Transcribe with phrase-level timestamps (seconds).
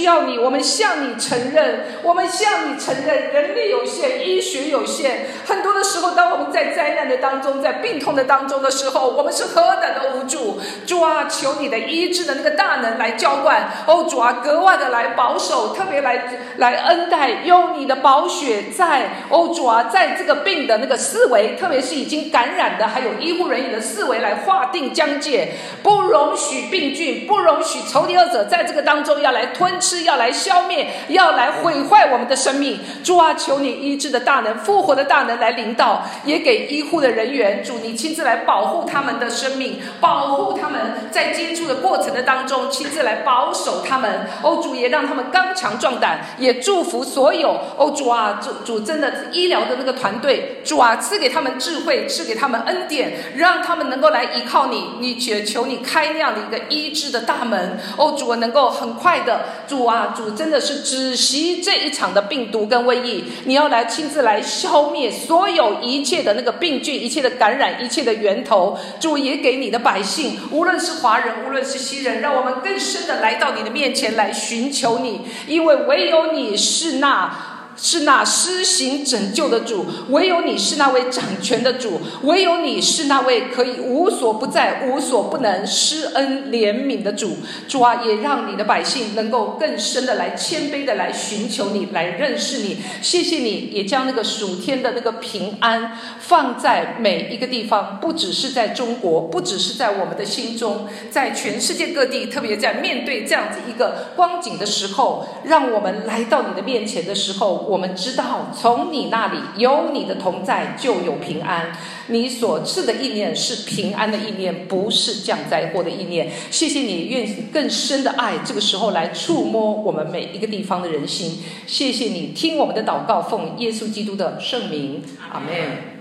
[0.00, 10.58] 需要你，我们向你承认，我们向你承认，人力有限，医学有限，很多的时候，当我们在灾难的当中，在病痛的当中的时候，我们是何等的无助。
[10.86, 16.24] 主啊，求你的医治的那个大能来浇灌，哦，主啊，格外的来保守，特别来
[16.56, 29.89] 来恩待，用你的宝血在，哦，主啊，在这个病的那个思维，特别是已经感染的，还有医护人员的思维来划定疆界，不容许病菌，不容许仇敌恶者在这个当中要来吞吃。
[29.90, 32.78] 是要来消灭，要来毁坏我们的生命。
[33.02, 44.28] 主啊，求你医治的大能、复活的大能来领导，也给医护的人员，主你亲自来保护他们的生命，保护他们在接触的过程的当中，亲自来保守他们。
[44.42, 47.50] 哦，主也让他们刚强壮胆，也祝福所有。
[47.76, 54.90] 哦，主啊，主主真的医疗的那个团队，主啊，赐给他们智慧，赐给他们恩典，让他们能够来依靠你。
[55.00, 57.80] 你且求你开那样的一个医治的大门。
[57.96, 59.79] 哦，主啊，能够很快的主。
[59.80, 68.78] 主啊，主真的是止息这一场的病毒跟瘟疫，你要来亲自来消灭所有一切的那个病菌、一切的感染、一切的源头。
[69.00, 77.49] 主也给你的百姓，无论是华人，无论是西人，让我们更深的来到你的面前来寻求你，因为唯有你是那。
[77.82, 87.38] 是那施行拯救的主，唯有你是那位掌权的主，唯有你是那位可以无所不在、无所不能施恩怜悯的主。
[87.66, 92.76] 主啊，也让你的百姓能够更深的来谦卑的来寻求你，来认识你。
[93.00, 107.69] 谢谢你，也将那个属天的那个平安放在每一个地方，不只是在中国，不只是在我们的心中，在全世界各地，特别在面对这样子一个光景的时候，让我们来到你的面前的时候。
[107.70, 111.70] 我们知道，从你那里有你的同在，就有平安。
[112.08, 116.32] 你所赐的意念是平安的意念，不是降灾祸的意念。
[116.50, 121.44] 谢谢你，愿更深的爱，这个时候来触摸我们每一个地方的人心。
[121.68, 126.00] 谢谢你，听我们的祷告，奉耶稣基督的圣名，阿门。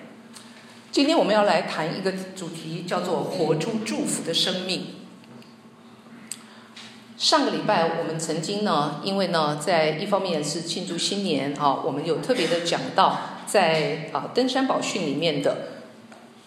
[0.91, 4.87] 今天我们要来谈一个主题，叫做“活出祝福的生命”。
[7.19, 15.67] 上个礼拜我们曾经呢，因为呢，在一方面是庆祝新年啊，我们有特别的讲到，在啊登山宝训里面的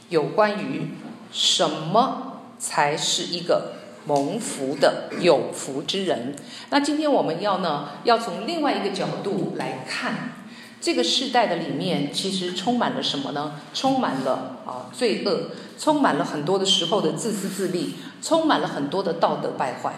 [0.08, 0.92] 有关于
[1.30, 3.74] 什么才是一个
[4.06, 6.34] 蒙福的有福之人。
[6.70, 10.32] 那今天我们要呢，要从另外一个角度来看
[10.80, 13.60] 这个世代的里面，其实充满了什么呢？
[13.74, 19.92] 充满了啊罪恶，充满了很多的时候的自私自利，充满了很多的道德败坏。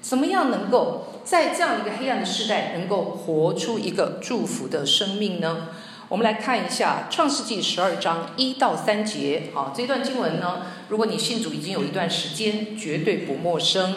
[0.00, 5.68] 怎么样能够在这样一个黑暗的时代，能够活出一个祝福的生命呢？
[6.08, 9.50] 我们来看一下《创世纪》十二章一到三节。
[9.54, 13.94] 好，这段经文呢，如果你信主已经有一段时间，绝对不陌生。《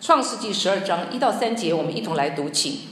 [0.00, 2.90] 创世纪》十二章一到三节，我们一同来读起。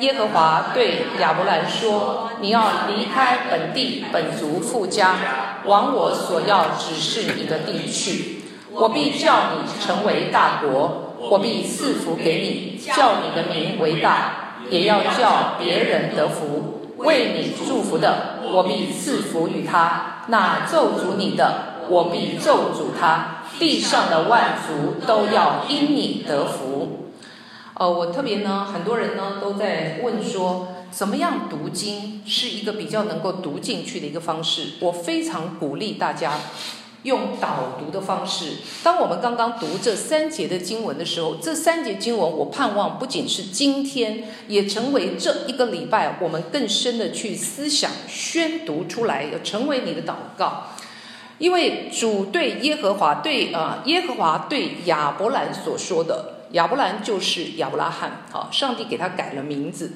[0.00, 8.42] 耶和华对亚伯兰说：“你要离开本地、本族、父家，往我所要指示你的地去。
[8.72, 16.72] 我必叫你成为大国。”我必赐福给你，叫你的名为大，也要叫别人得福。
[16.98, 23.42] 为你祝福的，我必赐福于他；那咒诅你的，我必咒诅他。
[23.58, 27.10] 地上的万族都要因你得福。
[27.74, 34.74] 呃，我特别呢，很多人呢都在问说，怎么样读经是一个比较能够读进去的一个方式？
[34.80, 36.32] 我非常鼓励大家。
[37.06, 50.64] 用导读的方式，当我们刚刚读这三节的经文的时候，这三节经文，我盼望不仅是今天，也成为这一个礼拜我们更深的去思想、宣读出来，要成为你的祷告。
[51.38, 59.92] 因为主对耶和华对啊、呃、耶和华对亚伯兰所说的，亚伯兰就是亚伯拉罕，好，上帝给他改了名字，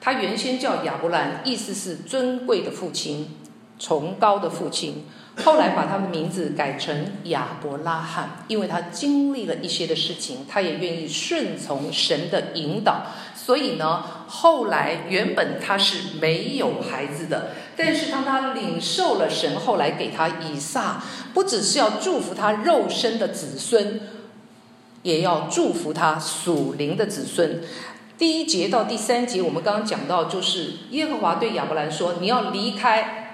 [0.00, 3.30] 他原先叫亚伯兰，意思是尊贵的父亲，
[3.76, 5.04] 崇高的父亲。
[5.44, 13.06] 后来把他的名字改成亚伯拉罕，因为他经历了一些的事情，他也愿意顺从神的引导。
[13.34, 21.02] 所以呢，后来原本他是没有孩子的，但是当他领受了神后来给他以撒，
[21.32, 24.00] 不只是要祝福他肉身的子孙，
[25.02, 27.62] 也要祝福他属灵的子孙。
[28.18, 33.27] 第一节到第三节，我们刚刚讲到，就是耶和华对亚伯兰说：“你要离开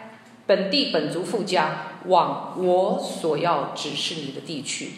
[0.47, 4.91] 本地本族富家。”往我所要指示你的地区，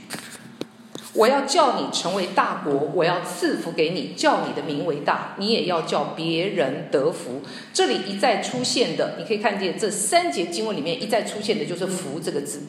[1.13, 7.43] 我要叫你成为大国，我要赐福给你，叫你的名为大，你也要叫别人得福。
[7.73, 12.63] 这里一再出现的，你可以看见这三节经文里面一再出现的就是“福”这个字，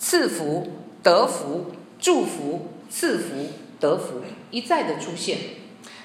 [0.00, 0.66] 赐福、
[1.04, 1.66] 得福、
[2.00, 5.38] 祝福、赐福、得福，一再的出现。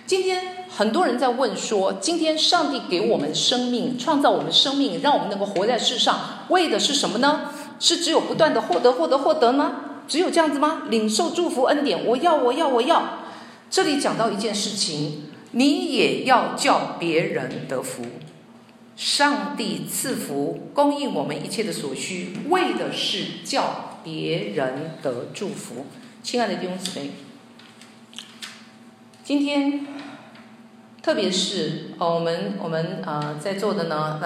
[0.06, 7.52] 今天很多人在问说，今天上帝给我们生命，创造我们生命，让我们能够活在世上，为的是什么呢？
[7.78, 9.76] 是只有不断的获得、获得、获得吗？
[10.08, 10.84] 只有这样子吗？
[10.90, 13.20] 领受祝福恩典，我要，我要，我要。
[13.70, 18.04] 这里讲到一件事情，你也要叫别人得福。
[18.96, 25.86] 上帝赐福，供应我们一切的所需，为的是叫别人得祝福。
[26.24, 27.12] 亲爱的弟兄姊妹，
[29.24, 29.88] 今天
[31.02, 34.20] 特别是哦，我们我们呃在座的呢，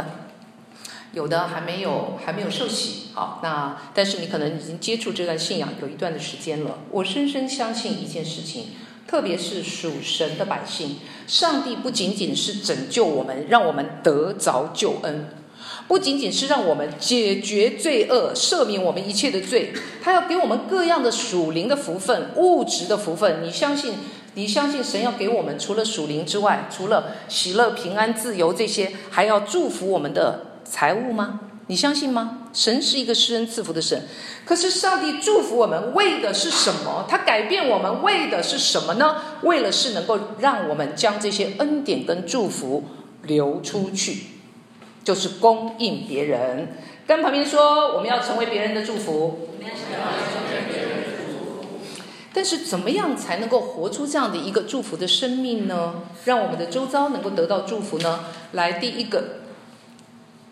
[1.14, 6.80] 有的还没有还没有受洗，好，那但是你可能已经接触这段信仰有一段的时间了。
[6.92, 8.68] 我深深相信一件事情。
[9.08, 15.30] 特别是属神的百姓，上帝不仅仅是拯救我们，让我们得着救恩，
[15.88, 19.74] 不仅仅是让我们解决罪恶、赦免我们一切的罪，
[20.04, 23.44] 他要给我们各样的属灵的福分、物质的福分。
[23.44, 23.94] 你相信？
[24.36, 31.40] 你相信神要给我们除了属灵之外，除了喜乐、平安、自由这些，还要祝福我们的财物吗？
[31.68, 32.44] 你相信吗？
[32.54, 34.04] 神是一个施恩赐福的神，
[34.46, 37.06] 可是上帝祝福我们为的是什么？
[37.10, 39.16] 他改变我们为的是什么呢？
[39.42, 42.84] 为了是能够让我们将这些恩典跟祝福
[43.24, 44.24] 流出去，
[45.04, 46.76] 就是供应别人。
[47.08, 49.50] 跟旁边说，我们要成为别人的祝福。
[52.36, 56.04] 但是怎么样才能够活出这样的一个祝福的生命呢？
[56.26, 58.26] 让我们的周遭能够得到祝福呢？
[58.52, 59.38] 来，第一个。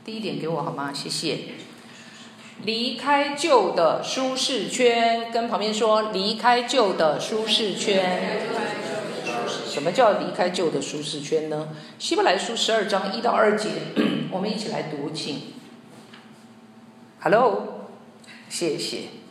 [0.05, 0.93] 第一点给我好吗？
[0.93, 1.39] 谢谢。
[2.63, 8.39] 离开旧的舒适圈，跟旁边说离开旧的舒适圈。
[9.67, 11.67] 什么叫离开旧的舒适圈呢？
[11.99, 13.69] 希伯来书十二章一到二节，
[14.31, 15.41] 我们一起来读，请。
[17.19, 17.89] Hello，
[18.47, 19.22] 谢谢。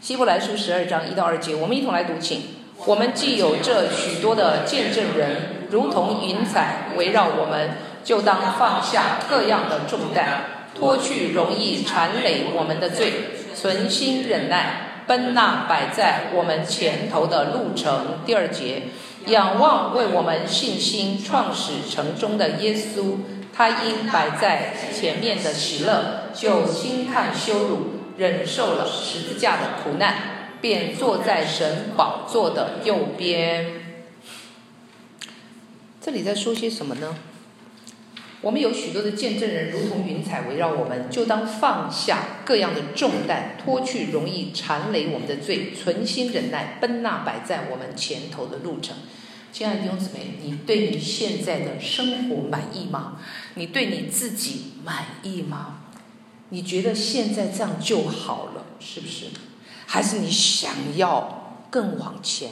[0.00, 2.40] 希伯来书十二章一到二节，我们一同来读，请。
[2.86, 7.70] 我们既有这许多的见证人，如同云彩围绕我们。
[8.02, 13.12] 就当放下各样的重担，脱去容易缠累我们的罪，
[13.54, 18.20] 存心忍耐，奔那摆在我们前头的路程。
[18.24, 18.84] 第二节，
[19.26, 23.16] 仰望为我们信心创始成终的耶稣，
[23.54, 27.78] 他因摆在前面的喜乐，就轻看羞辱，
[28.20, 33.80] 忍受了十字架的苦难，便坐在神宝座的右边。
[36.02, 37.16] 这里在说些什么呢？
[38.42, 48.98] 我们有许多的见证人，如同云彩围绕我们，就当放下各样的重担，脱去容易缠累我们的罪，存心忍耐，奔那摆在我们前头的路程。
[49.50, 53.18] 亲爱的弟兄姊妹，你对你现在的生活满意吗？
[53.54, 55.79] 你对你自己满意吗？
[56.50, 59.26] 你觉得现在这样就好了，是不是？
[59.86, 62.50] 还是你想要更往前？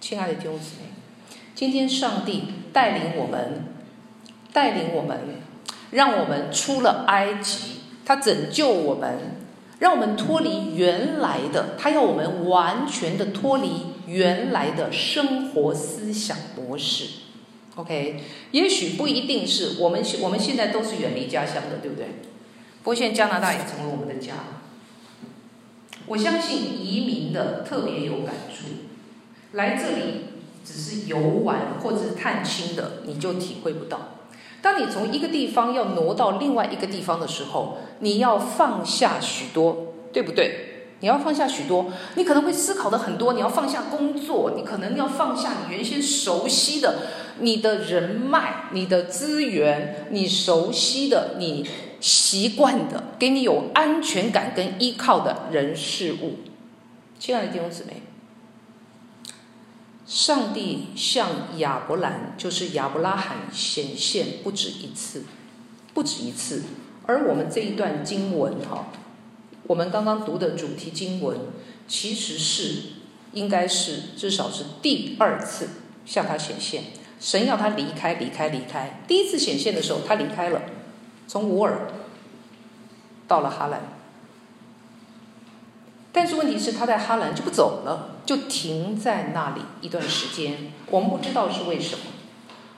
[0.00, 3.66] 亲爱的弟兄姊妹，今天上帝带领我们。
[4.52, 5.16] 带领我们，
[5.92, 9.36] 让我们出了埃及，他拯救我们，
[9.78, 13.70] 让我们脱离原来的，他要我们完全的脱离
[14.08, 17.06] 原来的生活思想模式。
[17.76, 22.06] OK，也许不一定是我们，我们现在都是远离家乡的，对不对？
[22.82, 24.34] 不过现在加拿大也成为我们的家。
[26.06, 28.66] 我相信移民的特别有感触，
[29.52, 30.24] 来这里
[30.64, 34.16] 只是游玩或者是探亲的，你就体会不到。
[34.62, 40.66] 当你从一个地方要挪到另外一个地方的时候，你要放下许多，对不对？
[41.00, 43.32] 你要放下许多，你可能会思考的很多。
[43.32, 47.06] 你要放下工作，你可能要放下你原先熟悉的、
[47.38, 51.66] 你的人脉、你的资源、你熟悉的、你
[52.00, 56.38] 习惯的、给你有安全感跟依靠的人事物。
[57.18, 58.02] 亲爱的弟兄姊妹。
[60.06, 65.22] 上帝向亚伯兰，就是亚伯拉罕显现不止一次，
[65.94, 66.64] 不止一次。
[67.06, 68.88] 而我们这一段经文哈，
[69.68, 71.38] 我们刚刚读的主题经文，
[71.86, 72.82] 其实是
[73.34, 75.68] 应该是至少是第二次
[76.04, 76.82] 向他显现。
[77.20, 79.02] 神要他离开，离开，离开。
[79.06, 80.62] 第一次显现的时候，他离开了，
[81.30, 81.86] 从乌尔
[83.28, 83.82] 到了哈兰。
[86.10, 90.72] 但是问题是，他在哈兰就不走了，就停在那里一段时间。
[90.90, 92.02] 我们不知道是为什么。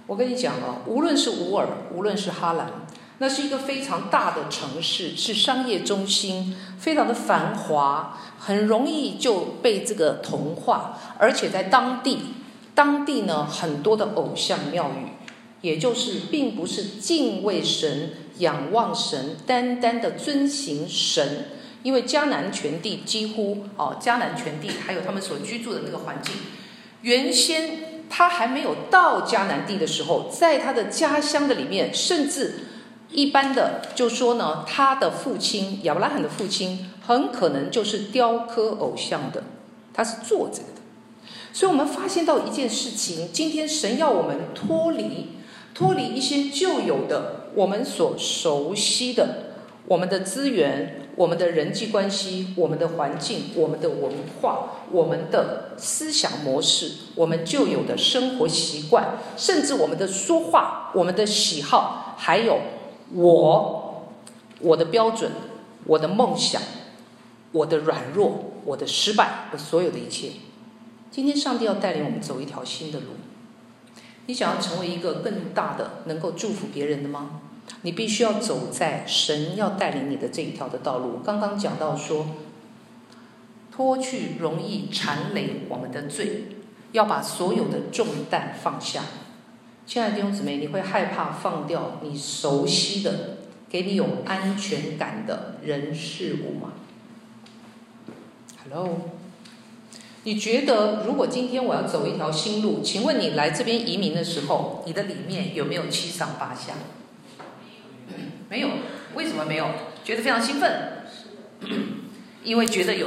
[0.06, 2.70] 我跟你讲啊，无论是乌尔，无论是哈兰，
[3.16, 10.98] 那是一个非常大的城市，是商业中心，非常的繁华，很容易就被这个同化。
[11.16, 12.34] 而且在当地，
[12.74, 15.12] 当地呢，很多的偶像庙宇，
[15.62, 21.46] 也就是并不是敬畏神、仰望神、单单的遵行神。
[21.82, 26.32] 因为迦南全地几乎哦，迦南全地还有他们所居住的那个环境，
[27.00, 32.66] 原先他还没有到迦南地的时候，在他的家乡的里面，甚至
[33.10, 39.42] 一般的就说呢，他的父亲亚伯拉罕的父亲很可能就是雕刻偶像的，
[39.92, 40.80] 他是做这个的。
[41.52, 45.30] 所以我们发现到一件事情，今天神要我们脱离，
[45.74, 49.52] 脱离一些旧有的，我们所熟悉的。
[49.88, 62.60] 我们的资源、我们的人际关系、我们的环境、我们的文化、我们的思想模式、我们旧有的生活习惯，甚至我们的说话、我们的喜好，还有
[63.12, 64.04] 我、
[64.60, 65.32] 我的标准、
[65.84, 66.62] 我的梦想、
[67.50, 70.30] 我的软弱、我的失败，我所有的一切。
[71.10, 73.06] 今天上帝要带领我们走一条新的路。
[74.26, 77.41] 你想要成为一个更大的、能够祝福别人的吗？
[77.80, 81.20] 你必须要走在神要带领你的这一条的道路。
[81.24, 82.26] 刚刚讲到说，
[83.74, 86.44] 脱去容易缠累我们的罪，
[86.92, 89.02] 要把所有的重担放下。
[89.84, 93.38] 亲爱的弟兄姊妹，你会害怕放掉你熟悉的、
[93.68, 96.74] 给你有安全感的人事物吗
[98.62, 99.00] ？Hello，
[100.22, 106.74] 你觉得如果今天我要走一条新路，请问你来这边移民的时候，你的里面有没有七上八下？
[108.52, 108.68] 没有，
[109.14, 109.66] 为什么没有？
[110.04, 111.06] 觉得非常兴奋，
[112.44, 113.06] 因为觉得有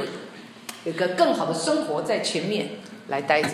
[0.82, 2.70] 有个更好的生活在前面
[3.06, 3.50] 来待着。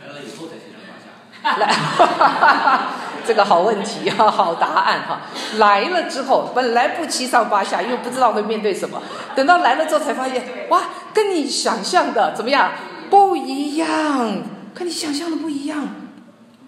[0.00, 1.56] 来了以后才七上八下。
[1.58, 2.86] 来，
[3.26, 5.22] 这个好问题哈，好答案哈。
[5.56, 9.02] 来了之后，本来不七上八下，因为不知道会面对什么。
[9.34, 12.70] 等到来了之后，才发现哇，跟你想象的怎么样？
[13.10, 14.40] 不一样，
[14.72, 15.88] 跟你想象的不一样。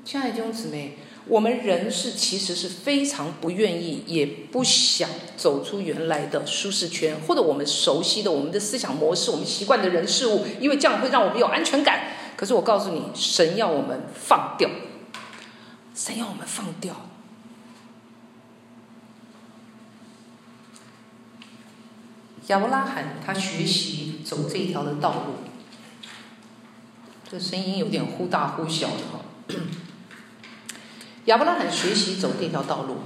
[0.05, 0.99] 亲爱的弟兄姊妹。
[1.29, 12.13] 我们人是其实是非常不愿意，也不想走出原来的舒适圈，或者我们熟悉的、我们的思想模式、我们习惯的人事物，因为这样会让我们有安全感。
[12.37, 14.71] 可是我告诉你，神要我们放掉，
[15.95, 16.95] 神要我们放掉。
[22.47, 25.35] 亚伯拉罕他学习走这一条的道路，
[27.29, 29.25] 这声音有点忽大忽小的哈。
[31.27, 32.97] 亚伯拉罕学习走这条道路，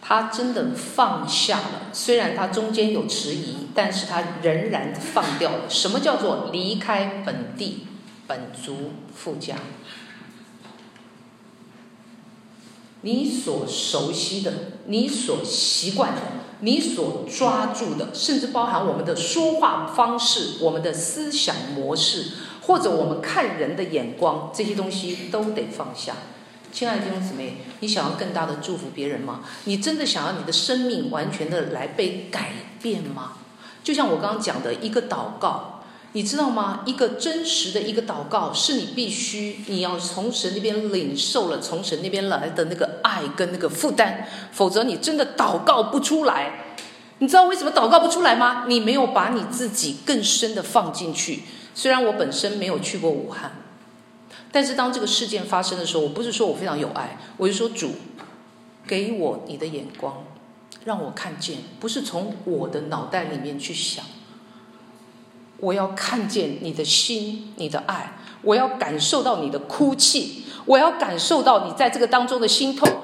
[0.00, 1.82] 他真的放下了。
[1.92, 5.68] 虽然他中间有迟疑，但是他仍然放掉了。
[5.68, 7.86] 什么叫做离开本地、
[8.26, 9.56] 本族、父家？
[13.00, 14.52] 你所熟悉的、
[14.86, 16.20] 你所习惯的、
[16.60, 22.26] 你所抓住的，甚至包含我们的说话方式、我们的思想模式，
[22.60, 26.14] 或者我们看人的眼光，这些东西都得放下。
[26.72, 29.42] 亲爱的弟兄姊妹，你想要更大的祝福别人吗？
[29.64, 33.34] 你真的想要你的生命完全的来被改变吗？
[33.84, 36.80] 就像我刚刚讲的一个祷告，你知道吗？
[36.86, 46.76] 一个真实的一个祷告，是你必须你要从神那边领受了从神那边来的那个爱跟那个负担，否则你真的祷告不出来。
[47.18, 48.64] 你知道为什么祷告不出来吗？
[48.66, 51.42] 你没有把你自己更深的放进去。
[51.74, 53.52] 虽然我本身没有去过武汉。
[54.52, 57.92] 但是当这个事件发生的时候，我不是说我非常有爱，我是说主，
[58.86, 60.24] 给我你的眼光，
[60.84, 64.04] 让我看见，不是从我的脑袋里面去想，
[65.56, 73.01] 我要看见你的心，你的爱，我要感受到你的哭泣，我要感受到你在这个当中的心痛。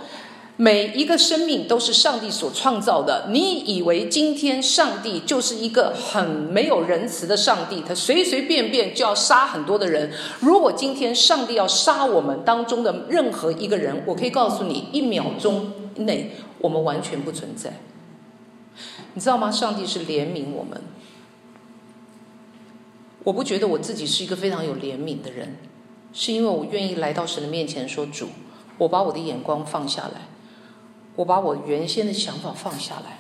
[0.60, 3.28] 每一个生命都是上帝所创造的。
[3.30, 10.10] 你以为今天上帝就是一个很没有仁慈的上帝，他随随便便就要杀很多的人。
[10.40, 17.74] 如果今天上帝要杀我们当中的任何一个人，我可以告诉你，一秒钟内我们完全不存在。
[19.14, 19.52] 你知道吗？
[19.52, 20.82] 上帝是怜悯我们。
[23.22, 25.56] 我不觉得我自己是一个非常有怜悯的人，
[26.12, 28.30] 是因为我愿意来到神的面前说：“主，
[28.78, 30.22] 我把我的眼光放下来。”
[31.18, 33.18] 我把我原先的想法放下来，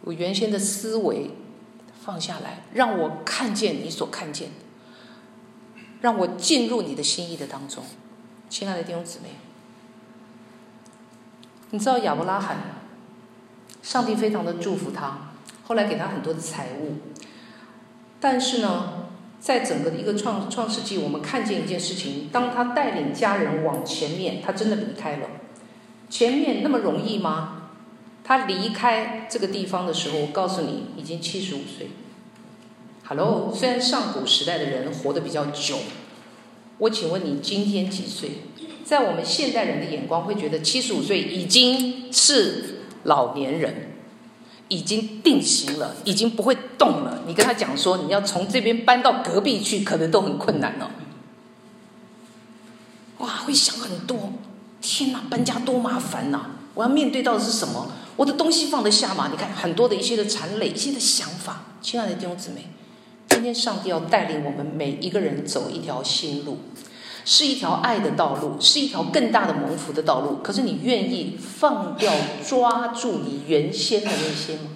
[0.00, 1.32] 我原先的思维
[2.02, 4.48] 放下来，让我看见你所看见，
[6.00, 7.84] 让我进入你的心意的当中。
[8.48, 9.28] 亲爱的弟兄姊妹，
[11.72, 12.56] 你知道亚伯拉罕，
[13.82, 15.32] 上帝非常的祝福他，
[15.64, 16.94] 后来给他很多的财物，
[18.18, 25.28] 但是呢，在整个的一个创创世纪，我们看见一件事情，当他带领家人往前面，他真的离开了。
[26.12, 27.62] 前面那么容易吗？
[28.22, 31.88] 他离开这个地方的时候，我告诉你，已经七十五岁。
[33.04, 35.78] Hello，虽然上古时代的人活得比较久，
[36.76, 38.42] 我请问你今天几岁？
[38.84, 43.92] 在我们现代人的眼光，会觉得七十五岁已经是老年人，
[44.68, 47.22] 已经定型了，已经不会动了。
[47.26, 50.90] 你跟他讲说，你要从这边搬到隔壁去，可能都很困难哦。
[53.16, 54.34] 哇，会想很多。
[54.82, 56.40] 天哪，搬家多麻烦呐！
[56.74, 57.92] 我要面对到的是什么？
[58.16, 59.28] 我的东西放得下吗？
[59.30, 61.62] 你看很多的一些的残累，一些的想法。
[61.80, 62.68] 亲爱的弟兄姊妹，
[63.28, 66.58] 今天上帝要带领我们每一个人走一条新路，
[67.24, 70.40] 是一条爱的道路，是一条更大的蒙福的道路。
[70.42, 72.12] 可是你愿意放掉、
[72.44, 74.70] 抓住你原先的那些吗？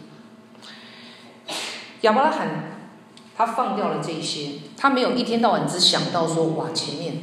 [2.02, 2.72] 亚伯拉罕。
[3.38, 7.22] 他放掉了这些，他没有一天到晚只想到说，哇，前面，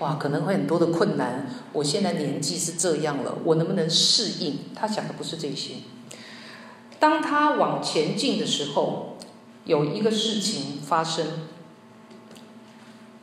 [0.00, 1.46] 哇，可能会很多的困难。
[1.72, 4.58] 我现在年纪是这样了，我能不能适应？
[4.74, 5.74] 他想的不是这些。
[6.98, 9.16] 当他往前进的时候，
[9.64, 11.26] 有一个事情发生。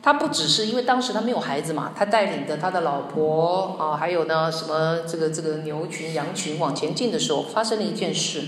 [0.00, 8.42] 他不只是因为当时他没有孩子嘛，他带领着他的老婆啊，还有呢什么这个这个牛群羊群往前进的时候，发生了一件事。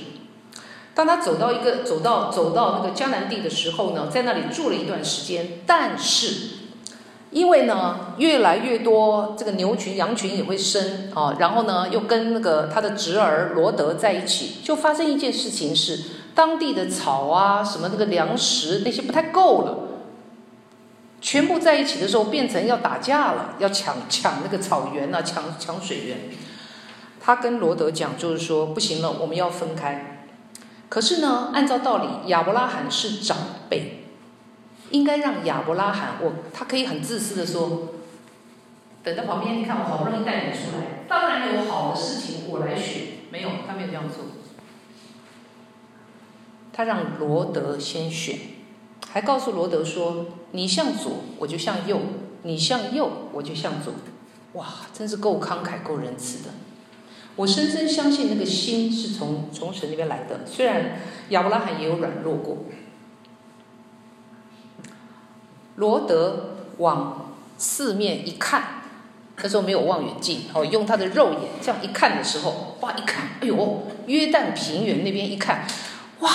[0.95, 6.60] 当他走到一个走到走到那个迦南地的时候呢，在那里住了一段时间，但是
[7.31, 16.01] 因为呢越来越多这个牛群羊群也会生啊，然后呢又跟那个他的侄儿罗德在一起，就发生一件事情是
[16.35, 19.79] 当地的草啊什么那个粮食那些不太够了，
[21.21, 26.19] 全部在一起的时候变成要打架了，要抢抢那个草原啊，抢抢水源。
[27.23, 30.27] 他跟罗德讲，就是说不行了，我们要分开。
[30.89, 33.37] 可是呢，按照道理，亚伯拉罕是长
[33.69, 34.00] 辈，
[34.91, 37.89] 应该让亚伯拉罕，我他可以很自私的说，
[39.03, 44.25] 等到旁边，你看我好不容易带你出来，当然有好的事情我来选，没有，他没有这样做，
[46.73, 48.37] 他让罗德先选，
[49.09, 52.01] 还告诉罗德说，你向左我就向右，
[52.43, 53.93] 你向右我就向左，
[54.55, 56.51] 哇，真是够慷慨够仁慈的。
[57.37, 62.65] 我深深相信那个心是从从神那边来的，虽然亚伯拉罕也有软弱过。
[65.81, 68.83] 罗德往四面一看，
[69.43, 75.67] 那时候没有望远镜，哦，用他的肉眼这样一看的时候，哇，一看，哎呦，约旦平原那边一看，
[76.19, 76.31] 哇，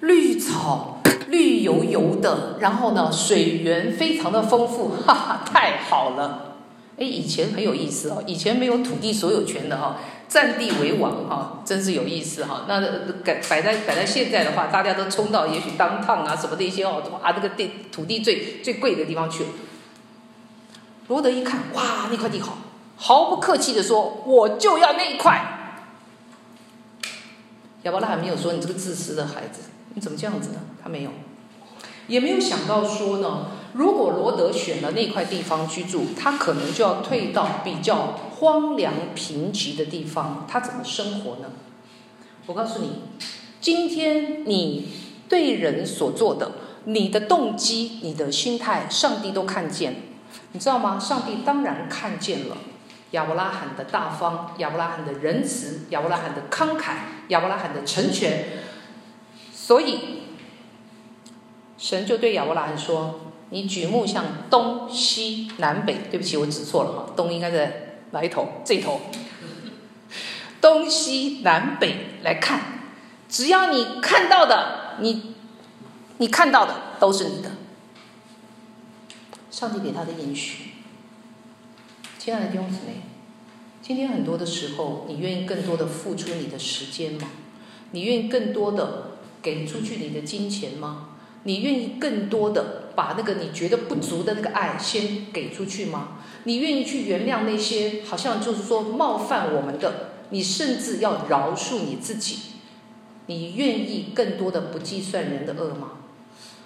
[0.00, 6.56] 绿草绿油油的，然后呢，水源非常的丰富，哈哈，太好了。
[6.98, 9.98] 哎，以前很有意思哦，以前没有土地所有权的哈，
[10.32, 12.64] 占地为王哈，真是有意思哈。
[12.66, 12.80] 那
[13.50, 19.50] 摆在摆在现在的话，大家都冲到也许当趟啊什么的一些哦，哇，这个地土地最最贵的地方去了。
[21.08, 22.56] 罗德一看，哇，那块地好，
[22.96, 25.58] 毫不客气的说，我就要那一块。
[27.82, 30.60] 亚伯拉罕没有说你这个自私的孩子，你怎么这样子呢？
[30.82, 31.10] 他没有，
[32.06, 33.48] 也没有想到说呢。
[33.74, 41.52] 如果罗德选了那块地方居住，他可能就要退到比较荒凉贫瘠的地方，他怎么生活呢？
[42.44, 43.00] 我告诉你，
[43.60, 44.90] 今天你
[45.26, 46.52] 对人所做的，
[46.84, 50.02] 你的动机、你的心态，上帝都看见，
[50.52, 50.98] 你知道吗？
[50.98, 52.58] 上帝当然看见了
[53.12, 56.92] 亚伯拉罕的大方，亚伯拉罕的仁慈，亚伯拉罕的慷慨，
[57.28, 58.48] 亚伯拉罕的成全，
[59.50, 60.24] 所以
[61.78, 63.20] 神就对亚伯拉罕说。
[63.52, 68.48] 你举目向东西南北，对不起，我指错了哈，东应该在哪一头？
[68.64, 68.98] 这头。
[70.58, 72.88] 东西南北来看，
[73.28, 75.34] 只要你看到的，你
[76.16, 77.50] 你看到的都是你的。
[79.50, 80.70] 上帝给他的应许。
[82.18, 83.02] 亲爱的弟兄姊妹，
[83.82, 87.28] 今天很多的时候，你愿意更多的付出你的时间吗？
[87.90, 91.08] 你愿意更多的给出去你的金钱吗？
[91.44, 96.18] 你愿意更多的把那个你觉得不足的那个爱先给出去吗？
[96.44, 100.10] 你愿意去原谅那些好像就是说冒犯我们的？
[100.30, 102.38] 你甚至要饶恕你自己。
[103.26, 105.92] 你愿意更多的不计算人的恶吗？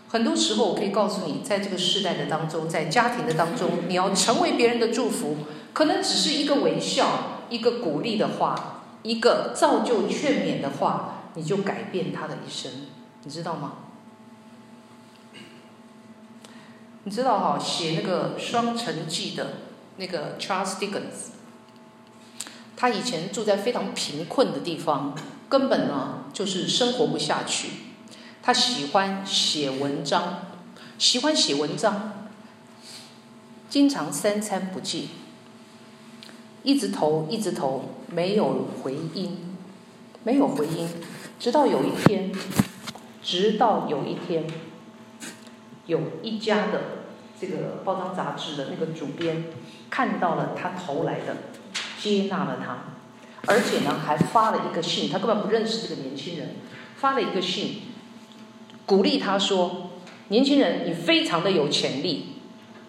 [0.08, 5.36] 很多时候，我可以告诉你，在这个世代的当中，在家庭的当中，你要成为别人的祝福，
[5.72, 12.70] 可能只是一个微笑，一个鼓励的话，一个造就劝勉的话，你就改变他的一生，
[13.24, 13.72] 你知道吗？
[17.06, 19.58] 你知道哈，写那个《双城记》的
[19.96, 21.30] 那个 Charles Dickens，
[22.76, 25.14] 他以前住在非常贫困的地方，
[25.48, 27.68] 根本呢就是生活不下去。
[28.42, 30.46] 他喜欢写文章，
[30.98, 32.26] 喜欢写文章，
[33.70, 35.10] 经常三餐不继，
[36.64, 39.56] 一直投，一直投，没有回音，
[40.24, 40.88] 没有回音，
[41.38, 42.32] 直到有一天，
[43.22, 44.44] 直到有一天。
[45.86, 46.80] 有一家的
[47.40, 49.44] 这个报章杂志的那个主编
[49.90, 51.36] 看到了他投来的，
[52.00, 52.94] 接纳了他，
[53.46, 56.56] 而且呢还发了一个信，他根本不认识这个年轻人，
[56.96, 57.82] 发了一个信，
[58.86, 59.90] 鼓励他说
[60.28, 62.36] ：“年轻人，你非常的有潜力，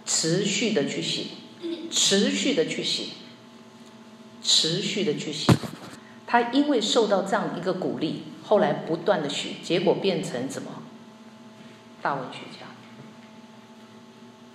[0.06, 1.24] 持续的去写。”
[1.90, 3.06] 持续的去写，
[4.44, 5.54] 持续的去写。
[6.28, 10.84] 他因为受到这样一个鼓励，后来不断的写，结果变成什么？
[12.02, 12.67] 大文学家。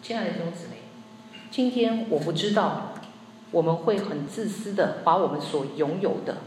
[0.03, 0.79] 亲爱的弟兄姊妹，
[1.53, 2.95] 今天我不知道
[3.53, 6.39] 我们会很自私的把我们所拥有的、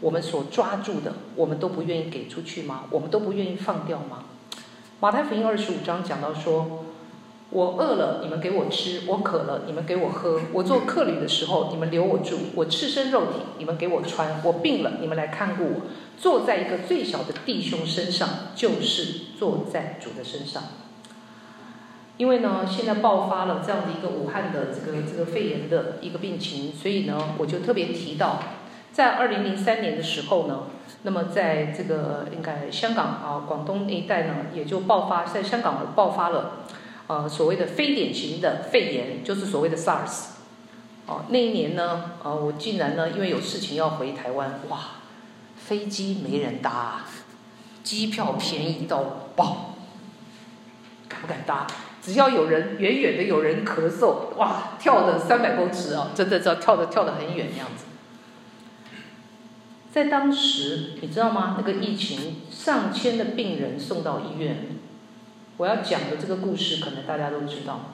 [0.00, 2.84] 我们所抓住的，我们都不愿意给出去吗？
[2.90, 4.24] 我们都不愿意放掉吗？
[5.00, 6.84] 马太福音二十五章讲到说。
[7.50, 15.80] 我饿了，你们给我吃；我渴了，你们给我喝；我做客旅的时候，你们留我住；我赤身肉体，你们给我穿；我病了，你们来看顾我。
[16.18, 20.62] 坐在一个最小的弟兄身上，就是坐在主的身上。
[22.18, 28.40] 因为呢，现在爆发了这样的一个武汉的这个这个肺炎的一个病情，所以呢，我就特别提到，
[28.92, 30.64] 在二零零三年的时候呢，
[31.04, 36.64] 那么在这个应该香港啊广东那一带呢，也就爆发，在香港爆发了。
[37.06, 40.24] 呃，所谓的非典型的肺炎，就是所谓的 SARS。
[41.06, 44.78] 哦，那一年呢，呃，我竟然呢，因为有事情要回台湾，哇，
[45.56, 47.06] 飞机没人搭，
[47.82, 49.02] 机票便宜到
[49.34, 49.76] 爆，
[51.08, 51.66] 敢不敢搭？
[52.08, 57.84] 只要有人远远的有人咳嗽，哇，跳的三百公尺啊，真的是要跳的跳的很远那样子。
[59.92, 61.56] 在当时，你知道吗？
[61.58, 64.68] 那个疫情，上千的病人送到医院。
[65.58, 67.90] 我要讲的这个故事，可能大家都知道，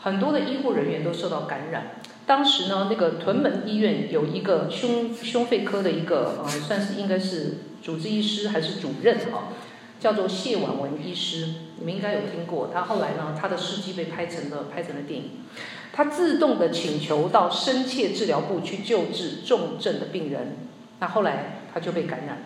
[0.00, 1.96] 很多的医护人员都受到感染。
[2.26, 9.52] 当时呢，那个屯门医院有一个胸胸肺科的一个呃，算是应该是主治医师还是主任啊，
[10.00, 12.70] 叫做谢婉文医师，你们应该有听过。
[12.72, 15.30] 他后来呢，他的事迹被拍成了拍成了电影。
[15.92, 20.56] 他自动的请求到深切治疗部去救治重症的病人，
[20.98, 22.42] 那后来他就被感染了。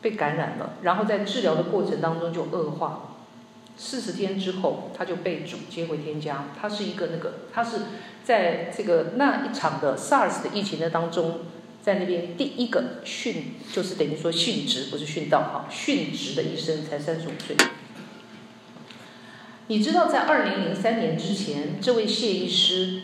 [0.00, 3.10] 被感染了，然后在治疗的过程当中就恶化。
[3.76, 6.46] 四十天之后，他就被主接回天家。
[6.60, 7.82] 他是一个那个，他是
[8.24, 11.42] 在这个那一场的 SARS 的疫情的当中，
[11.82, 13.34] 在那边第一个殉，
[13.72, 17.54] 就是等于说殉职，不是殉道哈，殉职的医生，才三十五岁。
[19.66, 23.02] 你知道在二零零三年之前，这位谢医师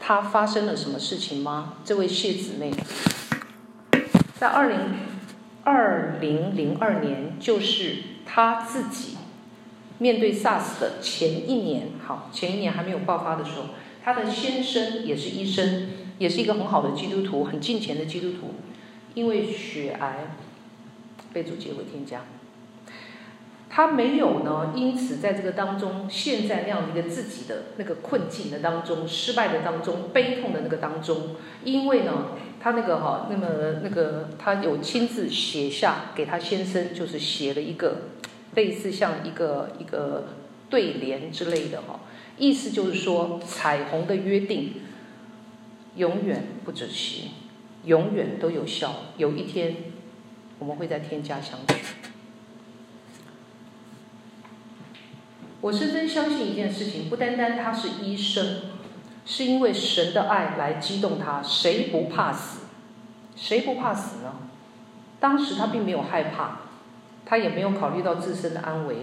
[0.00, 1.78] 他发生了什么事情吗？
[1.84, 2.72] 这位谢姊妹
[4.38, 4.78] 在二零。
[5.64, 9.18] 二零零二年，就是他自己
[9.98, 13.66] 面对 SARS 的前一年，好，前一年还没有爆发的时候，
[14.02, 18.54] 他的先生也是医生，也是一个很好的基督徒，很敬虔的基督徒，
[19.14, 20.36] 因为血癌
[21.32, 22.22] 被主接回天家。
[23.70, 32.28] 他没有呢，因此在这个当中，陷在那样的一个自己的那个困境的当中，失败的当中，悲痛的那个当中，因为呢。
[32.60, 33.46] 他那个哈，那么
[33.84, 37.98] 那个他有亲自写下给他先生，就是写了一个
[38.56, 40.24] 类似像一个一个
[40.68, 42.00] 对联之类的哈，
[42.36, 44.72] 意思就是说彩虹的约定
[45.98, 47.32] 永远不止息，
[47.84, 49.76] 永远都有效，有一天
[50.58, 51.74] 我们会在天家相聚。
[55.60, 58.62] 我深深相信一件事情，不单单他是医生。
[59.30, 62.60] 是因为神的爱来激动他，谁不怕死？
[63.36, 64.36] 谁不怕死呢？
[65.20, 66.60] 当时他并没有害怕，
[67.26, 68.96] 他也没有考虑到自身的安危，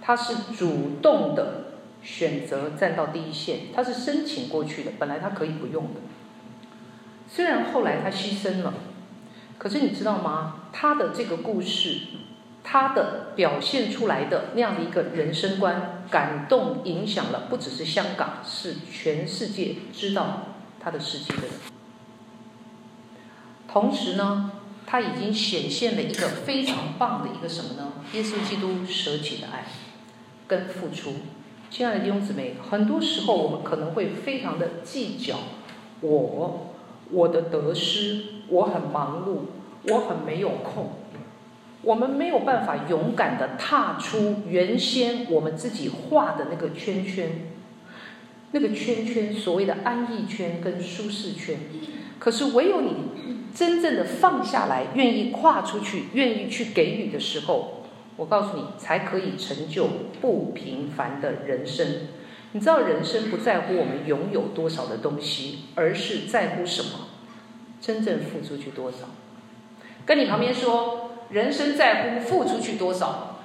[0.00, 6.00] 他是主动的选择站到第一线，他是申请过去的，本来他可以不用的。
[7.28, 8.74] 虽然后来他牺牲了，
[9.58, 10.68] 可是你知道吗？
[10.72, 12.00] 他的这个故事。
[12.70, 21.50] 他的表现出来的那样的一个人生观，感动影响了不只是香港，是全世界知道他的事迹的人。
[23.66, 24.52] 同时呢，
[24.86, 27.92] 他已经显现了一个非常棒的一个什么呢？
[28.12, 29.64] 耶稣基督舍己的爱
[30.46, 31.14] 跟付出。
[31.70, 35.36] 亲爱的弟兄姊妹，很多时候我们可能会非常的计较
[36.02, 36.67] 我
[37.10, 40.90] 我的得失，我很忙碌，我很没有空。
[41.82, 47.52] 我们没有办法勇敢的踏出原先我们自己画的那个圈圈，
[48.50, 51.56] 那个圈圈所谓的安逸圈跟舒适圈。
[52.18, 52.90] 可是唯有你
[53.54, 57.84] 真正的放下来，愿意跨出去，愿意去给予的时候，
[58.16, 59.86] 我告诉你，才可以成就
[60.20, 61.86] 不平凡的人生。
[62.52, 67.08] 你知道，人生不在乎我们拥有多少的东西，而是在乎什么？
[67.80, 69.08] 真正付出去多少？
[70.04, 71.04] 跟你旁边说。
[71.30, 73.40] 人生在乎付出去多少。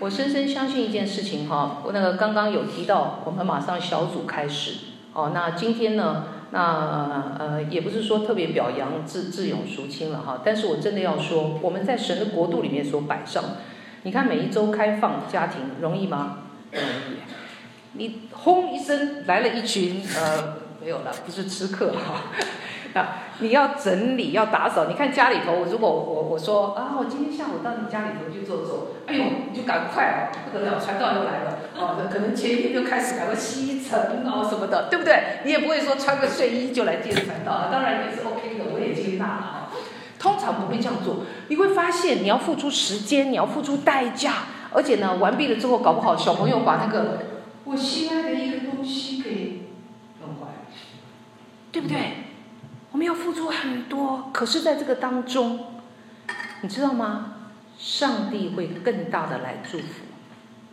[0.00, 4.78] 我深深相信一件事情哈，我那个刚刚有提到，我们马上小组开始
[5.12, 5.30] 哦。
[5.32, 13.44] 那今天呢，那呃也不是说特别表扬智智勇淑清了哈，但是我真的要说，我们在神的国度里面所摆上，
[14.04, 16.38] 你看每一周开放家庭容易吗？
[16.70, 17.16] 不容易。
[17.96, 23.00] 你轰一声来了一群呃没有了，不是吃客哈。
[23.00, 35.40] 啊， 你要整理要打扫，你看家里头，如果我我说啊，我今天下午到你家里头去坐坐，哎呦，你就赶快哦，不得了，传道又来了，哦，可能前一天就开始赶快吸尘哦什么的，对不对？
[35.44, 39.63] 你也不会说穿个睡衣 就来见传道啊，当然也是 OK 的，我也接纳啊。
[40.24, 47.18] 通常不会这样做，你会发现你要付出时间，你要付出代价，而且呢，完毕了之后，搞不好小朋友把那个
[47.64, 49.68] 我心爱的一个东西给
[50.22, 50.66] 弄坏了，
[51.70, 51.96] 对不对？
[52.92, 55.66] 我们要付出很多，可是在这个当中，
[56.62, 57.32] 你知道吗？
[57.78, 60.04] 上帝会更大的来祝福，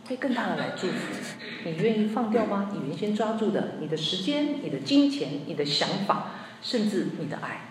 [0.08, 0.94] 会更大的来祝福。
[1.64, 2.70] 你愿意放掉吗？
[2.72, 6.30] 你原先抓住的，你的时间、你的金钱、你的想法，
[6.62, 7.68] 甚至你的爱。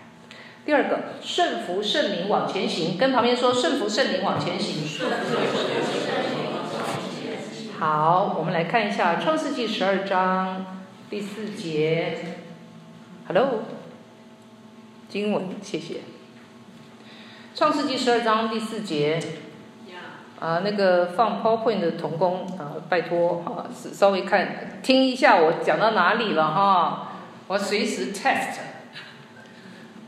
[0.64, 4.84] 第二个，顺服圣灵往前行，跟旁边说顺服圣灵往前行。
[7.80, 10.78] 好，我们来看一下创世纪十二章
[11.10, 12.18] 第四节。
[13.26, 13.64] Hello。
[15.08, 16.02] 经文，谢谢。
[17.54, 19.20] 创世纪十二章第四节，
[20.38, 27.12] 啊，那个放 PowerPoint 的童工啊，拜托啊，稍微看听一下我讲到哪里了哈，
[27.48, 28.71] 我随时 test。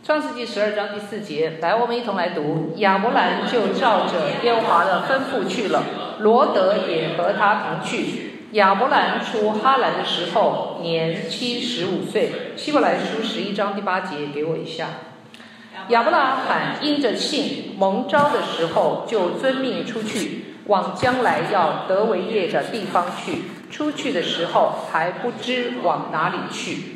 [0.05, 2.75] 创世纪十二章第四节，来，我们一同来读。
[2.77, 5.83] 亚伯兰就照着耶和华的吩咐去了，
[6.19, 8.49] 罗德也和他同去。
[8.53, 12.53] 亚伯兰出哈兰的时候，年七十五岁。
[12.55, 14.89] 希伯来书十一章第八节，给我一下。
[15.89, 23.45] 亚伯拉罕因着信蒙召的时候，就遵命出去，往将来要得为业的地方去。
[23.71, 26.94] 出去的时候还不知往哪里去。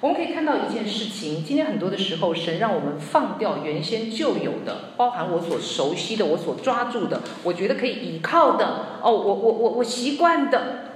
[0.00, 8.86] 我们可以看到一件事情：今天很多的时候，神让我们放掉原先就有的，包含我所熟悉的、我所抓住的、我觉得可以依靠的。
[9.02, 10.86] 哦，我我我我习惯的。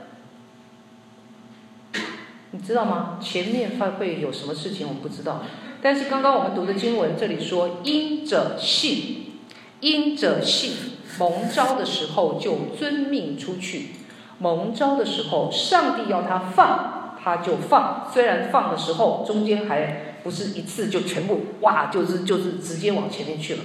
[2.53, 3.19] 你知道吗？
[3.21, 5.43] 前面会有什么事情，我们不知道。
[5.83, 9.35] 但是刚刚我们读的经文这里说，因者信，
[9.81, 10.73] 因者信，
[11.19, 13.91] 蒙召的时候就遵命出去。
[14.39, 16.94] 蒙召的时候，上帝要他放，
[17.25, 18.07] 他就放。
[18.13, 23.63] 虽然放的时候中间还不是一次就全部，哇，就是就是直接往前面去了。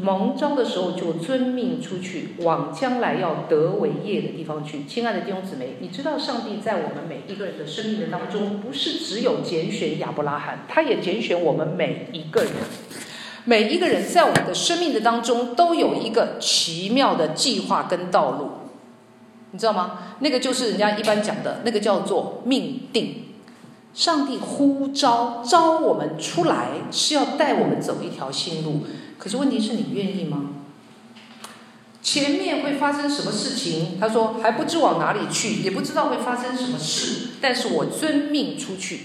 [0.00, 4.82] 蒙召的时候就遵命出去，往将来要得为业的地方去。
[4.88, 12.52] 亲爱的弟兄姊妹，你知道上帝在我们每一个人的生命的当中，不是只有拣选亚伯拉罕，他也拣选我们每一个人。
[13.44, 18.50] 每一个人在我们的生命的当中，都有一个奇妙的计划跟道路，
[19.54, 20.00] 你知道吗？
[20.18, 23.22] 那个就是人家一般讲的那个叫做命定。
[23.94, 28.84] 上帝呼召召我们出来，是要带我们走一条新路。
[29.16, 30.50] 可是问题是你愿意吗？
[32.02, 33.96] 前面会发生什么事情？
[34.00, 37.28] 他说还不知往哪里去，也不知道会发生什么事。
[37.40, 39.02] 但是我遵命出去，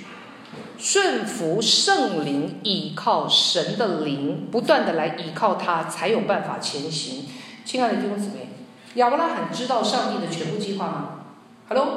[0.80, 7.26] 顺服圣灵，倚靠神的灵，不断的来倚靠他，才有办法前行。
[7.64, 8.49] 亲爱的弟兄姊妹，
[8.96, 11.10] 亚伯拉罕知道上帝的全部计划吗
[11.70, 11.88] ？Hello。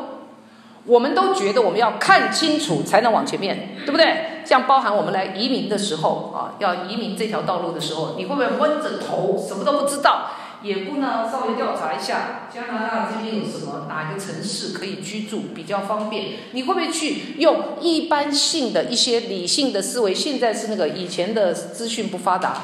[0.84, 4.42] 我们都觉得我们要看清楚才能往前面，对不对？
[4.44, 10.30] 像包含我们来移民的时候啊，要移民这条道路的时候，你会不会闷着头什么都不知道？
[10.60, 16.32] 也不呢稍微调查一下加拿大这边有什么哪个城市可以居住比较方便？
[16.50, 20.12] 你会不会去用一般性的一些理性的思维？
[20.12, 22.56] 现在是那个以前的资讯不发达，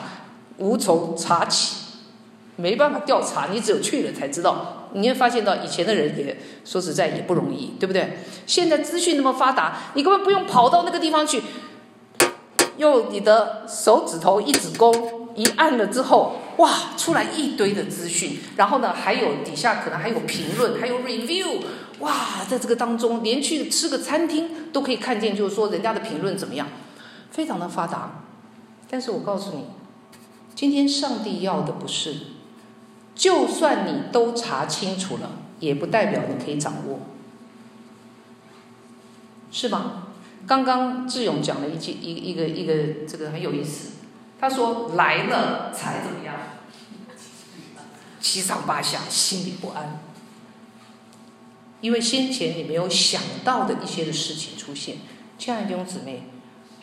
[0.56, 1.87] 无从查起，
[2.60, 4.88] 没办法调查，你只有去了才知道。
[4.94, 8.18] 你会发现到以前的人也说实在也不容易，对不对？
[8.46, 11.40] 现在资讯那么发达，你根本不用跑到那个地方去，
[12.78, 14.92] 用你的手指头一指勾，
[15.36, 21.60] 一按了之后，哇，出来一堆的资讯，然后呢，还有底下可能还有评论，还有 review，
[22.00, 22.14] 哇，
[22.48, 26.66] 在这个当中，连去吃个餐厅都可以看见，就是说人家的评论怎么样，
[27.30, 28.24] 非常的发达。
[28.90, 29.66] 但是我告诉你，
[30.54, 32.16] 今天上帝要的不是。
[33.18, 37.00] 就算你都查清楚了，也不代表你可以掌握，
[39.50, 40.04] 是吗？
[40.46, 43.94] 刚刚志勇讲了一句一一个一个这个很有意思，
[44.40, 46.36] 他说来了才怎么样，
[48.20, 49.98] 七上八下，心里不安，
[51.80, 54.98] 因为先前你没有想到的一些的事情出现。
[55.36, 56.22] 亲爱的弟兄姊妹，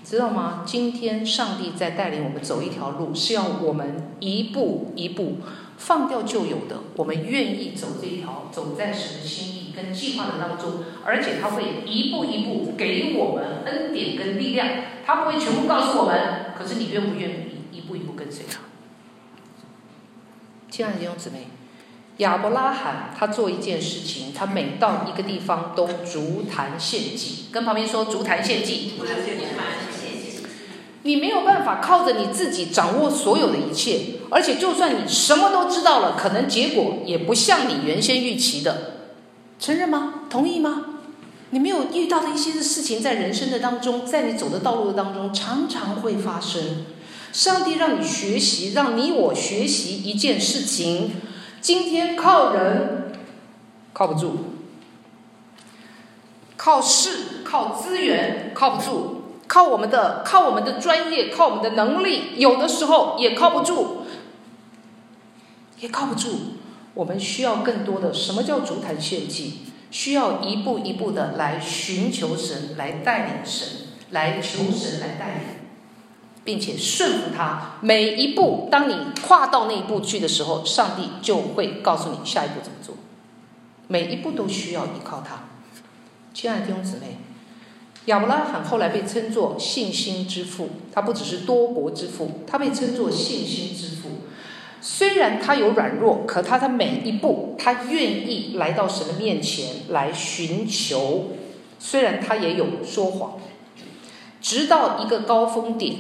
[0.04, 0.64] 知道吗？
[0.66, 5.38] 今天上帝在带领我们走一条路，是要我们一步一步。
[5.78, 14.68] 放掉旧有的，我们愿意走这一条，走在神的心意跟计划的当中，而且他会一步一步给我们恩典跟力量，
[15.06, 18.62] 他不会全部告诉我们，可是你愿不愿意一步一步跟随他？
[20.72, 21.48] 亲爱的弟兄姊妹，
[22.18, 28.94] 亚伯拉罕他做一件事情，他每到一个地方都足坛献祭，跟旁边说足坛献祭。
[31.06, 39.12] 你没有办法靠着你自己掌握所有的一切，而且就算你什么都知道了，可能结果也不像你原先预期的，
[39.60, 40.22] 承认吗？
[40.32, 40.86] 同意吗？
[41.52, 46.86] 你没有遇到的一些事情，在人生的当中，在你走的道路当中，常常会发生。
[47.32, 51.12] 上帝让你学习，让你我学习一件事情。
[51.62, 53.12] 今天靠人
[53.94, 54.38] 靠不住，
[56.58, 59.15] 靠事靠资源靠不住。
[59.48, 64.06] 靠我们的，靠我们的专业，靠我们的能力，有的时候也靠不住，
[65.80, 66.56] 也靠不住。
[66.94, 69.60] 我们需要更多的，什么叫足坛献祭？
[69.92, 73.68] 需要一步一步的来寻求神，来带领神，
[74.10, 75.42] 来求神来带领，
[76.44, 77.76] 并且顺服他。
[77.82, 82.96] 每一步，当你跨到那一步去的时候，上帝就会告诉你下一步怎么做。
[83.88, 85.44] 每一步都需要依靠他。
[86.34, 87.20] 亲爱的弟兄姊妹。
[88.06, 94.10] 亚伯拉罕后来被称作信心之父，他不只是多国之父，他被称作信心之父。
[94.80, 101.32] 虽然他有软弱，可他的每一步，他愿意来到神的面前来寻求。
[101.80, 103.40] 虽然他也有说谎，
[104.40, 105.96] 直到一个高峰点，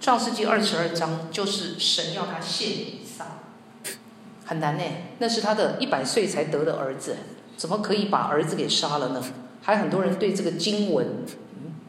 [0.00, 3.40] 创世纪二十二章就是神要他献以撒，
[4.46, 4.84] 很难呢。
[5.18, 7.16] 那是他的一百岁才得的儿子，
[7.58, 9.22] 怎么可以把儿子给杀了呢？
[9.62, 11.24] 还很多人对这个经文，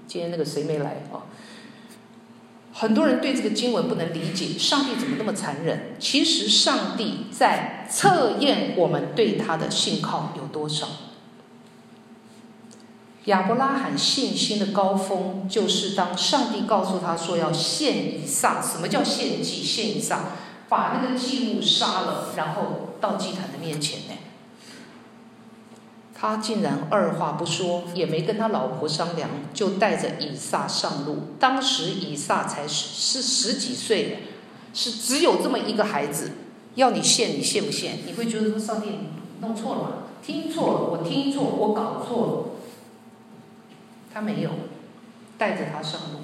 [0.08, 1.28] 今天那个谁没来啊？
[2.72, 5.96] 很多人对这个经文不能理解，上帝怎么那么残忍？
[6.00, 10.88] 其实上帝在测验我们对他的信靠有多少。
[13.26, 18.62] 亚伯拉罕信心的高峰，就是当上帝告诉他说要献以撒。
[18.62, 19.64] 什么叫献祭？
[19.64, 20.26] 献以撒，
[20.68, 24.14] 把那个祭物杀了，然后到祭坛的面前呢？
[26.26, 31.34] 他竟然二话不说，也没跟他老婆商量，就带着以撒上路。
[31.38, 34.20] 当时以撒才是十几岁，
[34.74, 36.32] 是只有这么一个孩子，
[36.76, 37.98] 要你献，你献不献？
[38.08, 39.00] 你会觉得说上帝
[39.42, 39.90] 弄错了吗？
[40.26, 42.46] 听错了，我听错，我搞错了。
[44.14, 44.52] 他没有
[45.38, 46.20] 带着他上路。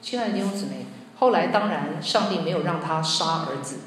[0.00, 0.86] 亲爱的弟兄姊妹，
[1.18, 3.78] 后来当然上帝没有让他杀儿子，